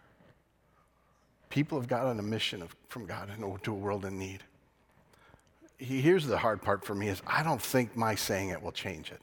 People 1.49 1.79
have 1.79 1.87
got 1.87 2.05
on 2.05 2.19
a 2.19 2.23
mission 2.23 2.61
of, 2.61 2.75
from 2.87 3.05
God 3.05 3.29
to 3.63 3.71
a 3.71 3.75
world 3.75 4.05
in 4.05 4.19
need. 4.19 4.43
Here's 5.77 6.25
the 6.25 6.37
hard 6.37 6.61
part 6.61 6.85
for 6.85 6.95
me 6.95 7.07
is 7.07 7.21
I 7.25 7.43
don't 7.43 7.61
think 7.61 7.95
my 7.95 8.15
saying 8.15 8.49
it 8.49 8.61
will 8.61 8.71
change 8.71 9.11
it. 9.11 9.21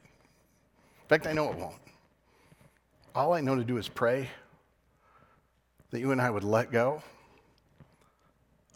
In 1.04 1.08
fact, 1.08 1.26
I 1.26 1.32
know 1.32 1.50
it 1.50 1.58
won't. 1.58 1.76
All 3.14 3.34
I 3.34 3.42
know 3.42 3.54
to 3.54 3.62
do 3.62 3.76
is 3.76 3.88
pray 3.88 4.30
that 5.90 6.00
you 6.00 6.12
and 6.12 6.20
I 6.20 6.30
would 6.30 6.42
let 6.42 6.72
go 6.72 7.02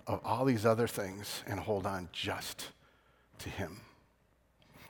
of 0.07 0.21
all 0.25 0.45
these 0.45 0.67
other 0.67 0.87
things 0.87 1.43
and 1.47 1.59
hold 1.59 1.87
on 1.87 2.11
just 2.13 2.69
to 3.39 3.49
Him. 3.49 3.81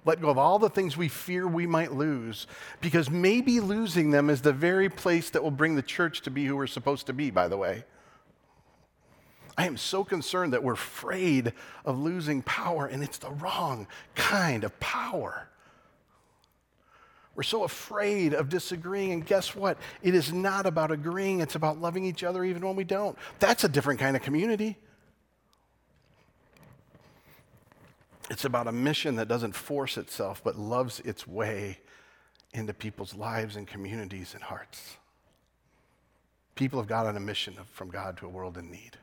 Let 0.05 0.20
go 0.20 0.31
of 0.31 0.38
all 0.38 0.59
the 0.59 0.68
things 0.68 0.96
we 0.96 1.09
fear 1.09 1.46
we 1.46 1.66
might 1.66 1.92
lose, 1.92 2.46
because 2.81 3.09
maybe 3.09 3.61
losing 3.61 4.11
them 4.11 4.31
is 4.31 4.42
the 4.42 4.53
very 4.53 4.88
place 4.88 5.31
that 5.31 5.42
will 5.42 5.51
bring 5.51 5.77
the 5.77 5.83
church 5.83 6.22
to 6.22 6.31
be 6.31 6.44
who 6.44 6.57
we're 6.57 6.66
supposed 6.66 7.07
to 7.07 7.12
be, 7.12 7.31
by 7.31 7.46
the 7.46 7.57
way. 7.57 7.85
I 9.57 9.66
am 9.66 9.77
so 9.77 10.03
concerned 10.05 10.53
that 10.53 10.62
we're 10.62 10.74
afraid 10.74 11.53
of 11.85 11.98
losing 11.98 12.42
power, 12.42 12.87
and 12.87 13.03
it's 13.03 13.18
the 13.18 13.31
wrong 13.31 13.87
kind 14.14 14.64
of 14.64 14.79
power. 14.81 15.48
We're 17.38 17.44
so 17.44 17.62
afraid 17.62 18.35
of 18.35 18.48
disagreeing, 18.48 19.12
and 19.12 19.24
guess 19.24 19.55
what? 19.55 19.79
It 20.03 20.16
is 20.16 20.33
not 20.33 20.66
about 20.66 20.90
agreeing, 20.90 21.38
it's 21.38 21.55
about 21.55 21.81
loving 21.81 22.05
each 22.05 22.24
other 22.24 22.42
even 22.42 22.66
when 22.66 22.74
we 22.74 22.83
don't. 22.83 23.16
That's 23.38 23.62
a 23.62 23.68
different 23.68 24.01
kind 24.01 24.16
of 24.16 24.22
community. 24.22 24.77
It's 28.29 28.44
about 28.44 28.66
a 28.66 28.72
mission 28.72 29.14
that 29.14 29.29
doesn't 29.29 29.53
force 29.53 29.96
itself, 29.98 30.42
but 30.42 30.59
loves 30.59 30.98
its 31.05 31.29
way 31.29 31.79
into 32.55 32.74
people's 32.74 33.14
lives 33.14 33.55
and 33.55 33.68
communities 33.68 34.35
and 34.35 34.42
hearts. 34.42 34.96
People 36.57 36.81
have 36.81 36.88
got 36.88 37.07
on 37.07 37.16
a 37.16 37.20
mission 37.20 37.55
from 37.72 37.88
God 37.88 38.16
to 38.16 38.27
a 38.27 38.29
world 38.29 38.59
in 38.59 38.68
need. 38.68 38.98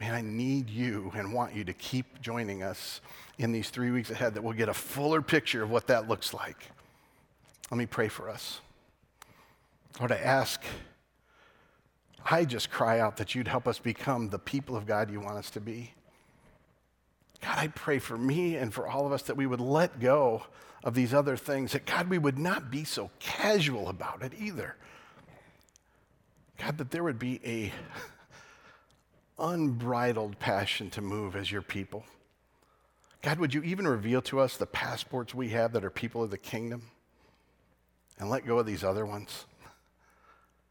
Man, 0.00 0.14
I 0.14 0.22
need 0.22 0.70
you 0.70 1.12
and 1.14 1.34
want 1.34 1.54
you 1.54 1.62
to 1.64 1.74
keep 1.74 2.22
joining 2.22 2.62
us 2.62 3.02
in 3.36 3.52
these 3.52 3.68
three 3.68 3.90
weeks 3.90 4.08
ahead 4.08 4.32
that 4.32 4.42
we'll 4.42 4.54
get 4.54 4.70
a 4.70 4.74
fuller 4.74 5.20
picture 5.20 5.62
of 5.62 5.68
what 5.68 5.88
that 5.88 6.08
looks 6.08 6.32
like. 6.32 6.70
Let 7.70 7.78
me 7.78 7.86
pray 7.86 8.08
for 8.08 8.28
us. 8.28 8.60
Lord, 9.98 10.12
I 10.12 10.16
ask, 10.16 10.62
I 12.24 12.44
just 12.44 12.70
cry 12.70 13.00
out 13.00 13.16
that 13.16 13.34
you'd 13.34 13.48
help 13.48 13.66
us 13.66 13.78
become 13.78 14.28
the 14.28 14.38
people 14.38 14.76
of 14.76 14.86
God 14.86 15.10
you 15.10 15.20
want 15.20 15.38
us 15.38 15.50
to 15.50 15.60
be. 15.60 15.92
God, 17.40 17.58
I 17.58 17.68
pray 17.68 17.98
for 17.98 18.16
me 18.16 18.56
and 18.56 18.72
for 18.72 18.88
all 18.88 19.06
of 19.06 19.12
us 19.12 19.22
that 19.22 19.36
we 19.36 19.46
would 19.46 19.60
let 19.60 20.00
go 20.00 20.44
of 20.82 20.94
these 20.94 21.14
other 21.14 21.36
things, 21.36 21.72
that 21.72 21.86
God, 21.86 22.08
we 22.08 22.18
would 22.18 22.38
not 22.38 22.70
be 22.70 22.84
so 22.84 23.10
casual 23.18 23.88
about 23.88 24.22
it 24.22 24.32
either. 24.38 24.76
God, 26.58 26.78
that 26.78 26.90
there 26.90 27.04
would 27.04 27.18
be 27.18 27.40
a 27.44 27.72
unbridled 29.38 30.38
passion 30.38 30.90
to 30.90 31.00
move 31.00 31.36
as 31.36 31.50
your 31.50 31.62
people. 31.62 32.04
God, 33.22 33.38
would 33.38 33.54
you 33.54 33.62
even 33.62 33.88
reveal 33.88 34.20
to 34.22 34.40
us 34.40 34.56
the 34.56 34.66
passports 34.66 35.34
we 35.34 35.48
have 35.50 35.72
that 35.72 35.84
are 35.84 35.90
people 35.90 36.22
of 36.22 36.30
the 36.30 36.38
kingdom 36.38 36.82
and 38.18 38.30
let 38.30 38.46
go 38.46 38.58
of 38.58 38.66
these 38.66 38.84
other 38.84 39.04
ones 39.04 39.46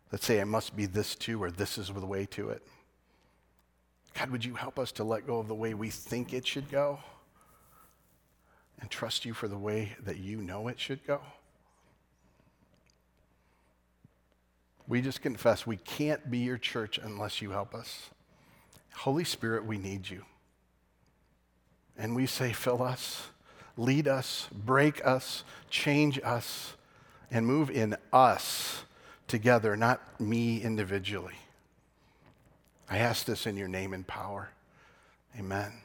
that 0.10 0.24
say, 0.24 0.40
I 0.40 0.44
must 0.44 0.76
be 0.76 0.86
this 0.86 1.16
too, 1.16 1.42
or 1.42 1.52
this 1.52 1.78
is 1.78 1.88
the 1.88 2.06
way 2.06 2.26
to 2.28 2.50
it? 2.50 2.62
God, 4.14 4.30
would 4.30 4.46
you 4.46 4.54
help 4.54 4.78
us 4.78 4.92
to 4.94 5.04
let 5.04 5.26
go 5.26 5.40
of 5.40 5.48
the 5.48 5.56
way 5.56 5.74
we 5.74 5.90
think 5.90 6.34
it 6.34 6.46
should 6.46 6.70
go 6.70 7.00
and 8.80 8.90
trust 8.90 9.26
you 9.26 9.34
for 9.34 9.48
the 9.48 9.58
way 9.58 9.96
that 10.04 10.18
you 10.18 10.38
know 10.38 10.68
it 10.68 10.80
should 10.80 11.06
go? 11.06 11.22
We 14.88 15.02
just 15.02 15.22
confess 15.22 15.66
we 15.66 15.78
can't 15.78 16.30
be 16.30 16.40
your 16.40 16.58
church 16.58 17.00
unless 17.02 17.42
you 17.42 17.52
help 17.52 17.74
us. 17.74 18.10
Holy 18.94 19.24
Spirit, 19.24 19.66
we 19.66 19.78
need 19.78 20.10
you. 20.10 20.26
And 21.98 22.16
we 22.16 22.26
say, 22.26 22.54
fill 22.54 22.84
us, 22.84 23.30
lead 23.78 24.08
us, 24.08 24.50
break 24.54 25.06
us, 25.06 25.44
change 25.70 26.20
us, 26.24 26.76
and 27.34 27.46
move 27.46 27.70
in 27.70 27.98
us 28.14 28.84
together, 29.28 29.76
not 29.76 30.22
me 30.22 30.62
individually. 30.62 31.34
I 32.90 33.00
ask 33.00 33.26
this 33.26 33.48
in 33.48 33.58
your 33.58 33.68
name 33.68 33.94
and 33.94 34.06
power. 34.06 34.52
Amen. 35.38 35.83